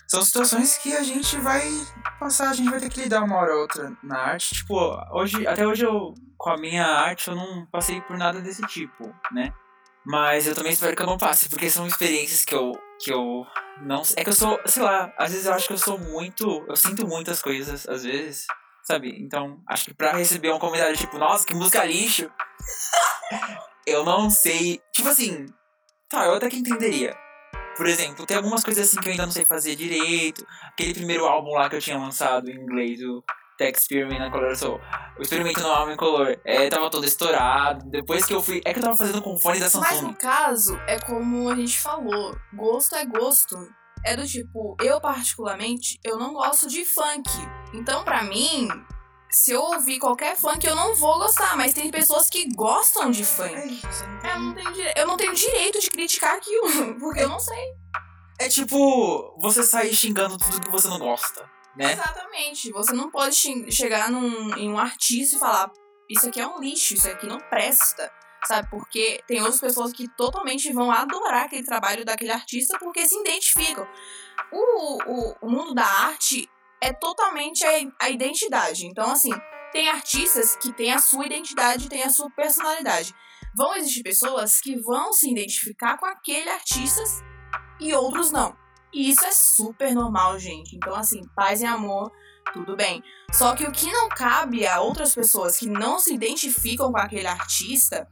são 0.08 0.22
situações 0.22 0.78
que 0.78 0.96
a 0.96 1.04
gente 1.04 1.36
vai 1.38 1.62
passar, 2.18 2.50
a 2.50 2.54
gente 2.54 2.70
vai 2.70 2.80
ter 2.80 2.90
que 2.90 3.02
lidar 3.02 3.24
uma 3.24 3.36
hora 3.36 3.54
ou 3.54 3.62
outra 3.62 3.92
na 4.02 4.18
arte. 4.18 4.56
Tipo, 4.56 4.98
hoje, 5.12 5.46
até 5.46 5.68
hoje 5.68 5.86
eu, 5.86 6.14
com 6.38 6.50
a 6.50 6.58
minha 6.58 6.86
arte, 6.86 7.28
eu 7.28 7.36
não 7.36 7.66
passei 7.66 8.00
por 8.02 8.18
nada 8.18 8.40
desse 8.40 8.62
tipo, 8.68 9.14
né? 9.32 9.54
Mas 10.06 10.48
eu 10.48 10.56
também 10.56 10.72
espero 10.72 10.96
que 10.96 11.02
eu 11.02 11.06
não 11.06 11.18
passe, 11.18 11.50
porque 11.50 11.70
são 11.70 11.86
experiências 11.86 12.46
que 12.46 12.56
eu, 12.56 12.72
que 13.02 13.12
eu 13.12 13.46
não. 13.82 14.02
É 14.16 14.24
que 14.24 14.30
eu 14.30 14.34
sou, 14.34 14.58
sei 14.66 14.82
lá, 14.82 15.14
às 15.18 15.32
vezes 15.32 15.46
eu 15.46 15.54
acho 15.54 15.68
que 15.68 15.74
eu 15.74 15.78
sou 15.78 16.00
muito. 16.00 16.66
Eu 16.70 16.78
sinto 16.78 17.06
muitas 17.06 17.42
coisas, 17.42 17.86
às 17.90 18.06
vezes, 18.06 18.48
sabe? 18.86 19.14
Então, 19.22 19.62
acho 19.68 19.86
que 19.86 19.94
pra 19.94 20.14
receber 20.14 20.54
um 20.54 20.60
comentário 20.60 20.96
tipo, 20.96 21.18
nossa, 21.18 21.46
que 21.46 21.54
música 21.54 21.84
lixo, 21.84 22.32
eu 23.86 24.06
não 24.06 24.30
sei. 24.30 24.82
Tipo 24.94 25.10
assim, 25.10 25.48
tá, 26.10 26.26
eu 26.26 26.36
até 26.36 26.50
que 26.50 26.56
entenderia. 26.56 27.14
Por 27.78 27.86
exemplo, 27.86 28.26
tem 28.26 28.36
algumas 28.36 28.64
coisas 28.64 28.88
assim 28.88 29.00
que 29.00 29.08
eu 29.08 29.12
ainda 29.12 29.26
não 29.26 29.32
sei 29.32 29.46
fazer 29.46 29.76
direito. 29.76 30.46
Aquele 30.64 30.96
primeiro 30.96 31.26
álbum 31.26 31.52
lá 31.52 31.70
que 31.70 31.76
eu 31.76 31.82
tinha 31.82 31.98
lançado 31.98 32.50
em 32.50 32.56
inglês, 32.56 33.00
o 33.04 33.24
Tech 33.58 33.78
Experiment 33.78 34.20
na 34.20 34.32
Color 34.32 34.56
Soul. 34.56 34.82
O 35.18 35.22
experimento 35.22 35.62
no 35.62 35.68
álbum 35.70 35.92
em 35.92 35.98
color. 35.98 36.40
É, 36.46 36.70
tava 36.70 36.90
todo 36.90 37.06
estourado. 37.06 37.90
Depois 37.90 38.26
que 38.26 38.34
eu 38.34 38.42
fui. 38.42 38.62
É 38.66 38.74
que 38.74 38.80
eu 38.80 38.84
tava 38.84 38.98
fazendo 38.98 39.22
com 39.22 39.38
fone 39.38 39.60
da 39.60 39.66
Mas 39.66 39.72
Samsung. 39.72 40.08
no 40.08 40.16
caso, 40.16 40.76
é 40.88 41.00
como 41.00 41.50
a 41.50 41.56
gente 41.56 41.80
falou, 41.80 42.38
gosto 42.54 42.96
é 42.96 43.06
gosto. 43.06 43.58
É 44.06 44.16
do 44.16 44.26
tipo, 44.26 44.78
eu 44.82 45.02
particularmente, 45.02 46.00
eu 46.04 46.18
não 46.18 46.34
gosto 46.34 46.68
de 46.68 46.86
funk. 46.86 47.30
Então, 47.74 48.04
pra 48.04 48.24
mim, 48.24 48.68
se 49.30 49.52
eu 49.52 49.62
ouvir 49.62 50.00
qualquer 50.00 50.36
funk, 50.36 50.66
eu 50.66 50.76
não 50.76 50.96
vou 50.96 51.18
gostar. 51.20 51.56
Mas 51.58 51.74
tem 51.74 51.90
pessoas 51.92 52.30
que 52.30 52.48
gostam 52.54 53.12
de 53.12 53.26
funk. 53.26 53.82
Eu 54.24 54.40
não 54.40 54.54
tenho, 54.54 54.74
dire- 54.74 54.94
eu 54.96 55.08
não 55.08 55.18
tenho 55.18 55.34
direito 55.34 55.80
de 55.80 55.90
criticar 55.90 56.36
aquilo, 56.36 56.96
porque 57.00 57.22
eu 57.22 57.30
não 57.30 57.40
sei. 57.40 57.76
É 58.40 58.48
tipo, 58.48 59.36
você 59.40 59.64
sair 59.64 59.94
xingando 59.94 60.38
tudo 60.38 60.62
que 60.62 60.70
você 60.72 60.88
não 60.88 61.00
gosta, 61.00 61.50
né? 61.76 61.94
Exatamente. 61.94 62.72
Você 62.72 62.94
não 62.94 63.10
pode 63.10 63.36
chegar 63.72 64.12
num, 64.12 64.56
em 64.56 64.70
um 64.72 64.78
artista 64.78 65.36
e 65.36 65.40
falar: 65.40 65.72
Isso 66.10 66.28
aqui 66.28 66.40
é 66.40 66.48
um 66.48 66.60
lixo, 66.60 66.94
isso 66.94 67.10
aqui 67.10 67.26
não 67.26 67.40
presta. 67.40 68.12
Sabe? 68.46 68.70
Porque 68.70 69.22
tem 69.28 69.42
outras 69.42 69.60
pessoas 69.60 69.92
que 69.92 70.08
totalmente 70.16 70.72
vão 70.72 70.92
adorar 70.92 71.46
aquele 71.46 71.64
trabalho 71.66 72.06
daquele 72.06 72.32
artista 72.32 72.78
porque 72.80 73.06
se 73.08 73.20
identificam. 73.20 73.86
O, 74.52 75.04
o, 75.12 75.36
o 75.42 75.50
mundo 75.50 75.74
da 75.74 75.84
arte 75.84 76.48
é 76.82 76.94
totalmente 76.94 77.66
a, 77.66 78.06
a 78.06 78.10
identidade. 78.10 78.86
Então, 78.86 79.12
assim, 79.12 79.32
tem 79.72 79.90
artistas 79.90 80.56
que 80.56 80.72
têm 80.74 80.92
a 80.92 81.00
sua 81.00 81.26
identidade, 81.26 81.90
têm 81.90 82.04
a 82.04 82.10
sua 82.10 82.30
personalidade. 82.32 83.14
Vão 83.56 83.76
existir 83.76 84.04
pessoas 84.04 84.60
que 84.60 84.76
vão 84.76 85.12
se 85.12 85.30
identificar 85.30 85.98
com 85.98 86.06
aquele 86.06 86.50
artista 86.50 87.02
e 87.80 87.94
outros 87.94 88.32
não. 88.32 88.56
E 88.94 89.10
isso 89.10 89.26
é 89.26 89.32
super 89.32 89.94
normal, 89.94 90.40
gente. 90.40 90.76
Então, 90.76 90.96
assim, 90.96 91.22
paz 91.36 91.62
e 91.62 91.66
amor, 91.66 92.12
tudo 92.54 92.76
bem. 92.76 93.04
Só 93.34 93.56
que 93.56 93.66
o 93.66 93.72
que 93.72 93.92
não 93.92 94.10
cabe 94.10 94.66
a 94.66 94.80
outras 94.80 95.14
pessoas 95.14 95.58
que 95.58 95.68
não 95.68 96.00
se 96.00 96.14
identificam 96.14 96.92
com 96.92 96.98
aquele 96.98 97.28
artista 97.28 98.08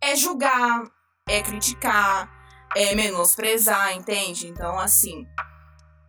é 0.00 0.14
julgar, 0.14 0.84
é 1.28 1.42
criticar, 1.42 2.30
é 2.76 2.94
menosprezar, 2.94 3.96
entende? 3.96 4.46
Então, 4.46 4.78
assim, 4.78 5.26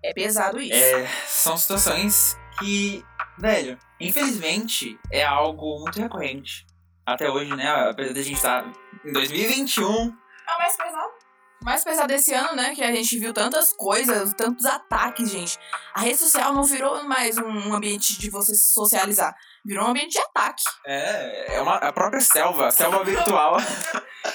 é 0.03 0.13
pesado 0.13 0.59
isso. 0.62 0.73
É, 0.73 1.07
são 1.27 1.57
situações 1.57 2.38
que, 2.59 3.03
velho, 3.38 3.77
infelizmente 3.99 4.99
é 5.12 5.23
algo 5.23 5.79
muito 5.79 5.99
recorrente. 5.99 6.65
Até 7.05 7.29
hoje, 7.29 7.55
né? 7.55 7.67
Apesar 7.89 8.13
de 8.13 8.19
a 8.19 8.23
gente 8.23 8.35
estar 8.35 8.71
em 9.03 9.12
2021. 9.12 9.85
É 9.85 10.55
o 10.55 10.57
mais 10.57 10.77
pesado. 10.77 11.18
Mais 11.62 11.84
pesado 11.84 12.08
desse 12.08 12.34
ano, 12.34 12.56
né? 12.56 12.74
Que 12.74 12.84
a 12.84 12.91
gente 12.91 13.19
viu 13.19 13.34
tantas 13.34 13.74
coisas, 13.74 14.34
tantos 14.34 14.65
ataques, 14.65 15.30
gente. 15.30 15.58
A 15.93 16.02
rede 16.02 16.17
social 16.17 16.54
não 16.54 16.63
virou 16.63 17.04
mais 17.04 17.38
um 17.38 17.74
ambiente 17.74 18.17
de 18.17 18.30
você 18.30 18.54
se 18.56 18.72
socializar. 18.72 19.36
Virou 19.65 19.86
um 19.86 19.89
ambiente 19.89 20.13
de 20.13 20.19
ataque. 20.19 20.63
É, 20.86 21.56
é 21.56 21.62
uma, 21.62 21.76
a 21.76 21.91
própria 21.91 22.22
selva, 22.22 22.67
a 22.67 22.72
selva 22.72 23.04
virtual. 23.04 23.58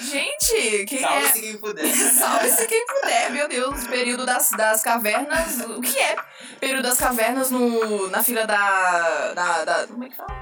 Gente, 0.00 0.86
quem 0.86 0.98
é. 0.98 1.02
Salve-se 1.02 1.40
quem 1.40 1.58
puder. 1.58 1.86
Salve-se 1.92 2.66
quem 2.66 2.86
puder, 2.86 3.30
meu 3.30 3.48
Deus. 3.48 3.86
Período 3.86 4.24
das, 4.24 4.50
das 4.50 4.82
cavernas. 4.82 5.60
O 5.60 5.80
que 5.80 5.98
é? 5.98 6.16
Período 6.58 6.82
das 6.82 6.98
cavernas 6.98 7.50
no, 7.50 8.08
na 8.08 8.22
fila 8.22 8.46
da, 8.46 9.32
da, 9.34 9.64
da. 9.64 9.86
Como 9.86 10.04
é 10.04 10.08
que 10.08 10.16
fala? 10.16 10.32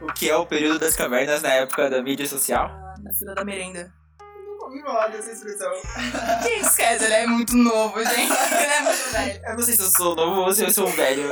O 0.00 0.12
que 0.12 0.28
é 0.28 0.36
o 0.36 0.46
período 0.46 0.78
das 0.78 0.96
cavernas 0.96 1.42
na 1.42 1.52
época 1.52 1.88
da 1.88 2.02
mídia 2.02 2.26
social? 2.26 2.68
Na 3.02 3.12
fila 3.12 3.34
da 3.34 3.44
merenda. 3.44 3.92
Ouvi 4.72 4.80
falar 4.80 5.08
dessa 5.08 5.30
expressão. 5.30 5.70
Quem 6.42 6.60
esquece? 6.60 7.04
Ele 7.04 7.12
é 7.12 7.26
muito 7.26 7.54
novo, 7.54 8.02
gente. 8.02 8.32
Ele 8.32 8.72
é 8.72 8.80
muito 8.80 9.10
velho. 9.12 9.40
Eu 9.44 9.56
não 9.56 9.62
sei 9.62 9.74
se 9.74 9.82
eu 9.82 9.90
sou 9.90 10.16
novo 10.16 10.40
ou 10.40 10.54
se 10.54 10.64
eu 10.64 10.72
sou 10.72 10.86
velho. 10.86 11.28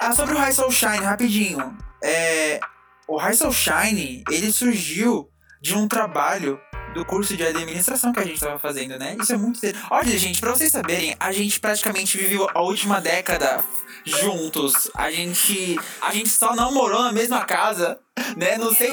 Ah, 0.00 0.12
sobre 0.12 0.36
o 0.36 0.38
High 0.38 0.52
Soul 0.52 0.70
Shine, 0.70 0.98
rapidinho. 0.98 1.76
É, 2.04 2.60
o 3.08 3.16
High 3.16 3.34
Soul 3.34 3.52
Shine, 3.52 4.22
ele 4.30 4.52
surgiu 4.52 5.28
de 5.60 5.74
um 5.74 5.88
trabalho 5.88 6.60
do 6.94 7.04
curso 7.04 7.36
de 7.36 7.44
administração 7.44 8.12
que 8.12 8.20
a 8.20 8.24
gente 8.24 8.38
tava 8.38 8.60
fazendo, 8.60 8.96
né? 8.96 9.16
Isso 9.20 9.32
é 9.32 9.36
muito 9.36 9.56
interessante. 9.56 9.88
Olha, 9.90 10.16
gente, 10.16 10.40
pra 10.40 10.52
vocês 10.52 10.70
saberem, 10.70 11.16
a 11.18 11.32
gente 11.32 11.58
praticamente 11.58 12.16
viveu 12.16 12.48
a 12.54 12.62
última 12.62 13.00
década 13.00 13.64
juntos. 14.04 14.88
A 14.94 15.10
gente, 15.10 15.76
a 16.00 16.12
gente 16.12 16.28
só 16.28 16.54
não 16.54 16.72
morou 16.72 17.02
na 17.02 17.12
mesma 17.12 17.44
casa, 17.44 17.98
né? 18.36 18.56
Não 18.56 18.72
sei, 18.72 18.92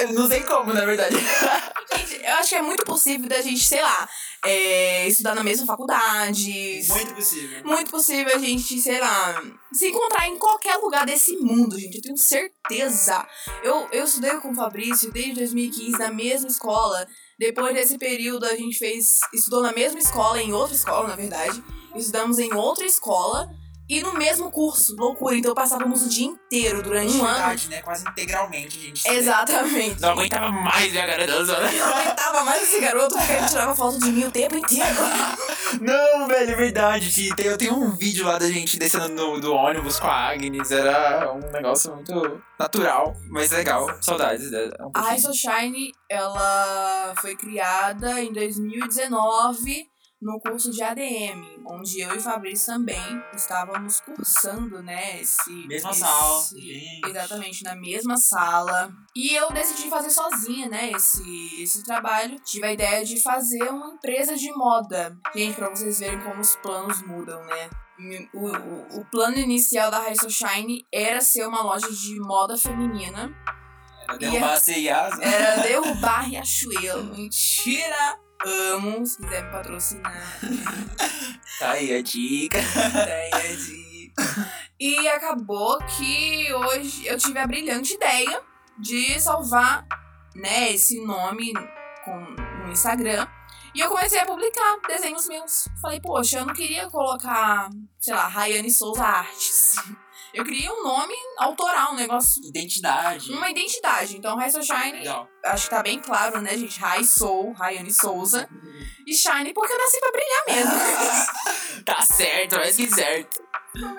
eu 0.00 0.12
não 0.12 0.26
sei 0.26 0.40
como, 0.40 0.74
na 0.74 0.84
verdade. 0.84 1.14
Gente, 2.00 2.24
eu 2.24 2.32
acho 2.34 2.48
que 2.48 2.54
é 2.54 2.62
muito 2.62 2.84
possível 2.84 3.28
da 3.28 3.42
gente, 3.42 3.62
sei 3.62 3.82
lá, 3.82 4.08
é, 4.44 5.06
estudar 5.08 5.34
na 5.34 5.44
mesma 5.44 5.66
faculdade. 5.66 6.80
Muito 6.88 7.14
possível. 7.14 7.64
Muito 7.64 7.90
possível 7.90 8.34
a 8.34 8.38
gente, 8.38 8.80
sei 8.80 8.98
lá, 8.98 9.42
se 9.72 9.88
encontrar 9.88 10.26
em 10.28 10.38
qualquer 10.38 10.76
lugar 10.76 11.04
desse 11.04 11.36
mundo, 11.36 11.78
gente. 11.78 11.96
Eu 11.96 12.02
tenho 12.02 12.16
certeza. 12.16 13.26
Eu, 13.62 13.88
eu 13.92 14.04
estudei 14.04 14.32
com 14.36 14.50
o 14.50 14.54
Fabrício 14.54 15.12
desde 15.12 15.34
2015 15.34 15.98
na 15.98 16.10
mesma 16.10 16.48
escola. 16.48 17.06
Depois 17.38 17.74
desse 17.74 17.98
período, 17.98 18.46
a 18.46 18.56
gente 18.56 18.78
fez. 18.78 19.18
Estudou 19.34 19.62
na 19.62 19.72
mesma 19.72 19.98
escola, 19.98 20.40
em 20.42 20.52
outra 20.52 20.74
escola, 20.74 21.08
na 21.08 21.16
verdade. 21.16 21.62
Estudamos 21.94 22.38
em 22.38 22.52
outra 22.54 22.86
escola 22.86 23.48
e 23.90 24.00
no 24.02 24.14
mesmo 24.14 24.52
curso. 24.52 24.94
Loucura. 24.96 25.34
Então 25.36 25.52
passávamos 25.52 26.06
o 26.06 26.08
dia 26.08 26.26
inteiro 26.26 26.80
durante 26.80 27.12
um 27.16 27.24
ano. 27.26 27.36
Verdade, 27.38 27.68
né? 27.68 27.82
Quase 27.82 28.08
integralmente, 28.08 28.80
gente. 28.80 29.08
Exatamente. 29.08 30.00
Não 30.00 30.10
aguentava 30.10 30.48
mais 30.52 30.92
ver 30.92 31.00
a 31.00 31.44
Zona. 31.44 31.72
Eu 31.72 31.86
não 31.86 31.96
aguentava 31.96 32.44
mais 32.44 32.62
esse 32.62 32.80
garoto 32.80 33.16
porque 33.16 33.32
ele 33.32 33.46
tirava 33.48 33.74
foto 33.74 33.98
de 33.98 34.12
mim 34.12 34.24
o 34.24 34.30
tempo 34.30 34.56
inteiro. 34.56 34.94
Não, 35.80 36.26
velho, 36.26 36.50
é 36.50 36.54
verdade. 36.56 37.34
Tem- 37.34 37.46
Eu 37.46 37.56
tenho 37.56 37.74
um 37.74 37.90
vídeo 37.96 38.26
lá 38.26 38.38
da 38.38 38.50
gente 38.50 38.76
descendo 38.78 39.08
no, 39.08 39.40
do 39.40 39.52
ônibus 39.52 39.98
com 40.00 40.06
a 40.06 40.30
Agnes. 40.30 40.70
Era 40.70 41.32
um 41.32 41.38
negócio 41.52 41.94
muito 41.94 42.42
natural, 42.58 43.16
mas 43.28 43.50
legal. 43.50 43.88
Saudades 44.00 44.50
dela. 44.50 44.76
Um 44.80 44.90
A 44.94 45.00
High. 45.00 45.20
Shine, 45.32 45.92
ela 46.08 47.14
foi 47.20 47.36
criada 47.36 48.20
em 48.20 48.32
2019 48.32 49.86
no 50.20 50.38
curso 50.38 50.70
de 50.70 50.82
ADM, 50.82 51.62
onde 51.66 52.00
eu 52.00 52.14
e 52.14 52.20
Fabrício 52.20 52.66
também 52.74 53.00
estávamos 53.34 54.00
cursando, 54.00 54.82
né, 54.82 55.20
esse... 55.20 55.50
Mesma 55.66 55.90
esse- 55.90 56.00
sala. 56.00 56.42
gente. 56.52 57.00
Exatamente, 57.08 57.64
na 57.64 57.74
mesma 57.74 58.16
sala. 58.18 58.92
E 59.16 59.34
eu 59.34 59.50
decidi 59.50 59.88
fazer 59.88 60.10
sozinha, 60.10 60.68
né, 60.68 60.90
esse, 60.92 61.62
esse 61.62 61.82
trabalho. 61.84 62.38
Tive 62.40 62.66
a 62.66 62.72
ideia 62.72 63.04
de 63.04 63.20
fazer 63.22 63.62
uma 63.70 63.94
empresa 63.94 64.36
de 64.36 64.52
moda. 64.52 65.16
Gente, 65.34 65.54
pra 65.56 65.70
vocês 65.70 66.00
verem 66.00 66.20
como 66.20 66.40
os 66.40 66.54
planos 66.56 67.00
mudam, 67.02 67.42
né? 67.46 67.70
O, 68.34 68.46
o, 68.46 69.00
o 69.00 69.04
plano 69.10 69.36
inicial 69.36 69.90
da 69.90 69.98
High 70.00 70.14
Shine 70.28 70.86
era 70.92 71.20
ser 71.20 71.46
uma 71.46 71.62
loja 71.62 71.90
de 71.90 72.18
moda 72.20 72.56
feminina. 72.56 73.30
Era 74.08 74.16
derrubar 74.18 74.56
a 74.56 75.16
né? 75.16 75.34
Era 75.34 75.56
derrubar 75.62 76.20
Riachuelo. 76.22 77.04
Mentira! 77.14 78.18
Amo, 78.44 79.04
se 79.04 79.18
quiser 79.18 79.44
me 79.44 79.50
patrocinar. 79.50 80.38
Tá 81.58 81.72
aí 81.72 81.94
a 81.94 82.00
dica. 82.00 82.58
ideia 82.58 83.56
de. 83.56 84.14
E 84.78 85.08
acabou 85.08 85.76
que 85.84 86.50
hoje 86.54 87.06
eu 87.06 87.18
tive 87.18 87.38
a 87.38 87.46
brilhante 87.46 87.92
ideia 87.92 88.40
de 88.78 89.20
salvar, 89.20 89.86
né, 90.34 90.72
esse 90.72 91.04
nome 91.04 91.52
com, 92.02 92.18
no 92.64 92.72
Instagram. 92.72 93.28
E 93.74 93.80
eu 93.80 93.90
comecei 93.90 94.18
a 94.20 94.24
publicar 94.24 94.78
desenhos 94.88 95.28
meus. 95.28 95.68
Falei, 95.82 96.00
poxa, 96.00 96.38
eu 96.38 96.46
não 96.46 96.54
queria 96.54 96.88
colocar, 96.88 97.68
sei 97.98 98.14
lá, 98.14 98.26
Rayane 98.26 98.70
Souza 98.70 99.04
Artes. 99.04 99.74
Eu 100.32 100.44
queria 100.44 100.72
um 100.72 100.82
nome 100.82 101.14
autoral, 101.38 101.92
um 101.92 101.96
negócio. 101.96 102.42
Identidade. 102.46 103.32
Uma 103.32 103.50
identidade. 103.50 104.16
Então, 104.16 104.36
Soul 104.36 104.62
Shine, 104.62 104.98
Legal. 104.98 105.28
acho 105.44 105.64
que 105.64 105.70
tá 105.70 105.82
bem 105.82 105.98
claro, 105.98 106.40
né, 106.40 106.56
gente? 106.56 106.78
High 106.78 107.04
Soul, 107.04 107.52
Rayane 107.52 107.92
Souza. 107.92 108.48
E 109.06 109.14
Shine 109.14 109.52
porque 109.52 109.72
eu 109.72 109.78
nasci 109.78 110.00
pra 110.00 110.12
brilhar 110.12 110.44
mesmo. 110.46 111.80
Tá 111.84 112.04
certo, 112.04 112.56
mais 112.56 112.76
que 112.76 112.88
certo. 112.88 113.42
Então 113.74 113.96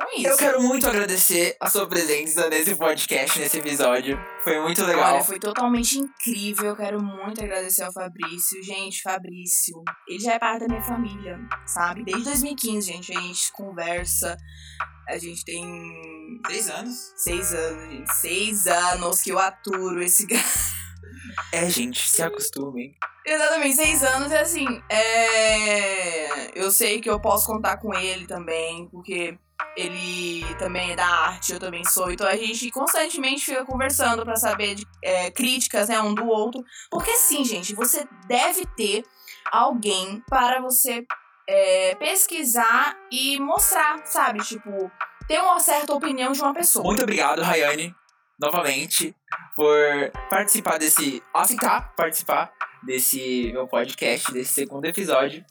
é 0.00 0.18
isso. 0.18 0.28
Eu 0.28 0.36
quero 0.36 0.62
muito 0.62 0.88
agradecer 0.88 1.56
a 1.60 1.70
sua 1.70 1.86
presença 1.88 2.48
nesse 2.48 2.74
podcast, 2.74 3.38
nesse 3.38 3.58
episódio. 3.58 4.18
Foi 4.42 4.60
muito 4.60 4.84
legal. 4.84 5.14
Olha, 5.14 5.24
foi 5.24 5.38
totalmente 5.38 5.98
incrível. 5.98 6.66
Eu 6.66 6.76
quero 6.76 7.02
muito 7.02 7.42
agradecer 7.42 7.82
ao 7.82 7.92
Fabrício. 7.92 8.62
Gente, 8.62 9.02
Fabrício, 9.02 9.82
ele 10.08 10.18
já 10.18 10.34
é 10.34 10.38
parte 10.38 10.60
da 10.60 10.68
minha 10.68 10.82
família, 10.82 11.38
sabe? 11.66 12.04
Desde 12.04 12.24
2015, 12.24 12.86
gente, 12.86 13.16
a 13.16 13.20
gente 13.20 13.52
conversa. 13.52 14.36
A 15.08 15.18
gente 15.18 15.44
tem 15.44 15.64
Três 16.44 16.68
anos. 16.70 17.12
seis 17.16 17.52
anos, 17.52 17.90
gente. 17.90 18.14
Seis 18.14 18.66
anos 18.66 19.20
que 19.20 19.30
eu 19.30 19.38
aturo 19.38 20.02
esse 20.02 20.26
gato. 20.26 20.74
É, 21.52 21.68
gente, 21.68 22.08
se 22.08 22.22
acostumem. 22.22 22.94
Exatamente, 23.26 23.76
seis 23.76 24.02
anos 24.02 24.30
e 24.30 24.36
assim, 24.36 24.66
é... 24.90 26.58
eu 26.58 26.70
sei 26.70 27.00
que 27.00 27.08
eu 27.08 27.18
posso 27.18 27.46
contar 27.46 27.78
com 27.78 27.94
ele 27.94 28.26
também, 28.26 28.86
porque 28.88 29.38
ele 29.76 30.44
também 30.56 30.92
é 30.92 30.96
da 30.96 31.06
arte, 31.06 31.52
eu 31.52 31.58
também 31.58 31.84
sou. 31.84 32.10
Então 32.10 32.26
a 32.26 32.36
gente 32.36 32.70
constantemente 32.70 33.44
fica 33.44 33.64
conversando 33.64 34.24
pra 34.24 34.36
saber 34.36 34.74
de 34.74 34.86
é, 35.02 35.30
críticas, 35.30 35.88
né, 35.88 36.00
um 36.00 36.14
do 36.14 36.26
outro. 36.26 36.62
Porque 36.90 37.12
sim, 37.16 37.44
gente, 37.44 37.74
você 37.74 38.06
deve 38.26 38.64
ter 38.76 39.04
alguém 39.50 40.22
para 40.28 40.60
você 40.60 41.04
é, 41.48 41.94
pesquisar 41.96 42.96
e 43.10 43.38
mostrar, 43.40 44.04
sabe? 44.06 44.42
Tipo, 44.44 44.90
ter 45.26 45.40
uma 45.40 45.60
certa 45.60 45.92
opinião 45.94 46.32
de 46.32 46.40
uma 46.40 46.54
pessoa. 46.54 46.84
Muito 46.84 47.02
obrigado, 47.02 47.42
Rayane, 47.42 47.94
novamente, 48.38 49.14
por 49.56 49.76
participar 50.30 50.78
desse. 50.78 51.22
aceitar 51.34 51.94
participar 51.94 52.52
desse 52.84 53.50
meu 53.52 53.66
podcast, 53.66 54.32
desse 54.32 54.52
segundo 54.52 54.84
episódio. 54.84 55.44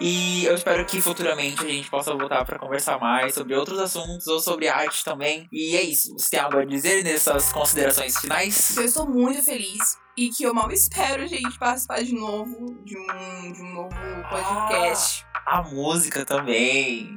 E 0.00 0.44
eu 0.44 0.54
espero 0.54 0.84
que 0.84 1.00
futuramente 1.00 1.64
a 1.64 1.68
gente 1.68 1.90
possa 1.90 2.14
voltar 2.14 2.44
para 2.44 2.58
conversar 2.58 2.98
mais 2.98 3.34
sobre 3.34 3.54
outros 3.54 3.78
assuntos 3.78 4.26
ou 4.26 4.40
sobre 4.40 4.68
arte 4.68 5.04
também. 5.04 5.48
E 5.52 5.76
é 5.76 5.82
isso. 5.82 6.12
Você 6.12 6.30
tem 6.30 6.40
algo 6.40 6.58
a 6.58 6.64
dizer 6.64 7.04
nessas 7.04 7.52
considerações 7.52 8.18
finais? 8.18 8.76
Eu 8.76 8.84
estou 8.84 9.08
muito 9.08 9.42
feliz 9.42 9.98
e 10.16 10.30
que 10.30 10.42
eu 10.42 10.52
mal 10.52 10.70
espero, 10.72 11.26
gente, 11.26 11.58
participar 11.58 12.02
de 12.02 12.14
novo 12.14 12.82
de 12.84 12.98
um, 12.98 13.52
de 13.52 13.62
um 13.62 13.72
novo 13.72 13.94
podcast. 14.28 15.24
A 15.46 15.62
música 15.62 16.24
também. 16.24 17.16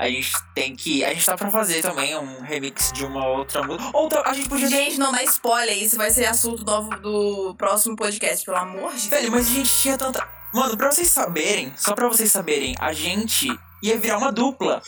A 0.00 0.08
gente 0.08 0.32
tem 0.54 0.74
que. 0.74 1.04
A 1.04 1.12
gente 1.12 1.26
tá 1.26 1.36
pra 1.36 1.50
fazer 1.50 1.82
também 1.82 2.16
um 2.16 2.40
remix 2.40 2.90
de 2.90 3.04
uma 3.04 3.28
outra 3.28 3.62
música. 3.62 3.90
Ou 3.92 4.08
tá- 4.08 4.22
a 4.24 4.32
gente 4.32 4.48
podia. 4.48 4.66
Gente, 4.66 4.98
não 4.98 5.12
dá 5.12 5.22
spoiler, 5.24 5.76
isso 5.76 5.98
vai 5.98 6.10
ser 6.10 6.24
assunto 6.24 6.64
novo 6.64 6.88
do 7.00 7.54
próximo 7.56 7.94
podcast, 7.94 8.42
pelo 8.42 8.56
amor 8.56 8.94
de 8.94 9.08
Deus. 9.08 9.22
Velho, 9.22 9.30
mas 9.30 9.46
a 9.46 9.50
gente 9.50 9.70
tinha 9.70 9.98
tanta. 9.98 10.26
Mano, 10.54 10.74
pra 10.74 10.90
vocês 10.90 11.08
saberem, 11.08 11.70
só 11.76 11.94
pra 11.94 12.08
vocês 12.08 12.32
saberem, 12.32 12.74
a 12.80 12.94
gente 12.94 13.46
ia 13.82 13.98
virar 13.98 14.16
uma 14.16 14.32
dupla. 14.32 14.80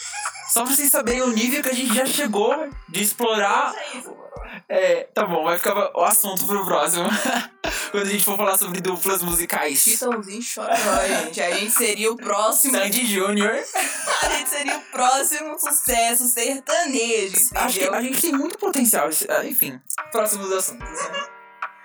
Só 0.51 0.65
pra 0.65 0.75
vocês 0.75 0.91
saberem 0.91 1.21
o 1.23 1.31
nível 1.31 1.63
que 1.63 1.69
a 1.69 1.75
gente 1.75 1.95
já 1.95 2.07
chegou 2.07 2.69
de 2.89 3.03
explorar. 3.03 3.75
É, 4.69 5.09
tá 5.15 5.27
bom, 5.27 5.45
vai 5.45 5.59
ficar 5.59 5.75
o 5.95 6.05
assunto 6.05 6.47
pro 6.47 6.65
próximo. 6.65 7.05
Quando 7.91 8.07
a 8.07 8.11
gente 8.11 8.25
for 8.25 8.37
falar 8.37 8.57
sobre 8.59 8.81
duplas 8.81 9.23
musicais. 9.23 9.79
Chitãozinho 9.79 10.43
chororó, 10.43 11.07
gente. 11.07 11.41
A 11.41 11.51
gente 11.53 11.71
seria 11.73 12.11
o 12.11 12.17
próximo. 12.17 12.75
Sandy 12.75 13.07
Júnior. 13.07 13.53
A 14.23 14.29
gente 14.31 14.49
seria 14.49 14.77
o 14.79 14.82
próximo 14.93 15.59
sucesso 15.59 16.29
sertanejo. 16.29 17.37
Acho 17.55 17.75
que 17.79 17.81
entendeu? 17.85 17.95
a 17.95 18.03
gente 18.03 18.21
tem 18.21 18.33
muito 18.33 18.59
potencial. 18.59 19.09
ah, 19.29 19.45
Enfim, 19.45 19.81
próximos 20.13 20.53
assuntos. 20.53 20.89
né? 20.89 21.27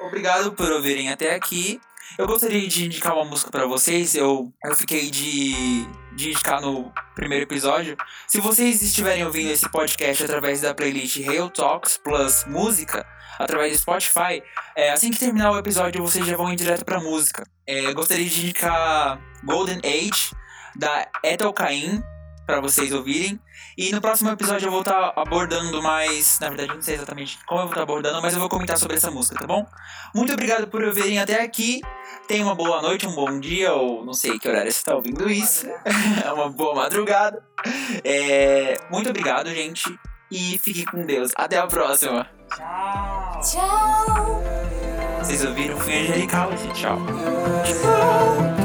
Obrigado 0.02 0.52
por 0.54 0.72
ouvirem 0.72 1.12
até 1.12 1.34
aqui. 1.34 1.80
Eu 2.18 2.28
gostaria 2.28 2.68
de 2.68 2.86
indicar 2.86 3.14
uma 3.16 3.26
música 3.26 3.52
pra 3.52 3.66
vocês. 3.66 4.16
Eu, 4.16 4.52
eu 4.64 4.76
fiquei 4.76 5.10
de, 5.10 5.86
de 6.16 6.30
indicar 6.32 6.62
no 6.62 6.92
primeiro 7.16 7.44
episódio. 7.46 7.98
Se 8.28 8.40
vocês 8.40 8.82
estiverem 8.82 9.26
ouvindo 9.26 9.52
esse 9.52 9.70
podcast 9.70 10.24
através 10.24 10.62
da 10.62 10.74
playlist 10.74 11.18
Real 11.20 11.50
Talks 11.50 11.98
Plus 11.98 12.46
Música, 12.46 13.06
através 13.38 13.74
do 13.74 13.80
Spotify, 13.80 14.42
é, 14.76 14.92
assim 14.92 15.12
que 15.12 15.20
terminar 15.20 15.52
o 15.52 15.58
episódio 15.58 16.02
vocês 16.02 16.26
já 16.26 16.36
vão 16.38 16.52
ir 16.52 16.56
direto 16.56 16.86
pra 16.86 17.00
música. 17.00 17.44
É, 17.68 17.86
eu 17.86 17.94
gostaria 17.94 18.26
de 18.28 18.40
indicar 18.42 19.20
Golden 19.44 19.80
Age, 19.84 20.32
da 20.76 21.08
Ethel 21.24 21.54
Cain, 21.54 22.02
pra 22.48 22.62
vocês 22.62 22.94
ouvirem. 22.94 23.40
E 23.78 23.92
no 23.92 24.02
próximo 24.02 24.32
episódio 24.32 24.68
eu 24.68 24.72
vou 24.72 24.80
estar 24.80 25.14
abordando 25.16 25.84
mais. 25.84 26.40
Na 26.40 26.48
verdade, 26.48 26.70
eu 26.70 26.76
não 26.76 26.82
sei 26.82 26.96
exatamente 26.96 27.38
como 27.46 27.60
eu 27.60 27.66
vou 27.66 27.74
estar 27.74 27.84
abordando, 27.84 28.22
mas 28.22 28.34
eu 28.34 28.40
vou 28.40 28.50
comentar 28.50 28.78
sobre 28.78 28.96
essa 28.96 29.12
música, 29.12 29.38
tá 29.38 29.46
bom? 29.46 29.68
Muito 30.16 30.34
obrigado 30.34 30.68
por 30.68 30.82
ouvirem 30.84 31.20
até 31.20 31.44
aqui. 31.44 31.82
Tenha 32.28 32.44
uma 32.44 32.56
boa 32.56 32.82
noite, 32.82 33.06
um 33.06 33.14
bom 33.14 33.40
dia, 33.40 33.74
ou 33.74 34.04
não 34.04 34.14
sei 34.14 34.40
que 34.40 34.48
horário 34.48 34.72
você 34.72 34.78
está 34.78 34.96
ouvindo 34.96 35.30
isso. 35.30 35.68
É 36.26 36.32
uma 36.32 36.50
boa 36.50 36.74
madrugada. 36.74 37.44
É, 38.04 38.78
Muito 38.90 39.10
obrigado, 39.10 39.50
gente. 39.50 39.84
E 40.32 40.58
fique 40.58 40.86
com 40.86 41.06
Deus. 41.06 41.32
Até 41.36 41.58
a 41.58 41.68
próxima. 41.68 42.28
Tchau! 43.42 44.42
Vocês 45.20 45.44
ouviram? 45.44 45.78
Fui 45.80 45.94
angelical 45.94 46.54
esse 46.54 46.68
tchau. 46.70 46.98
Tchau. 47.64 48.58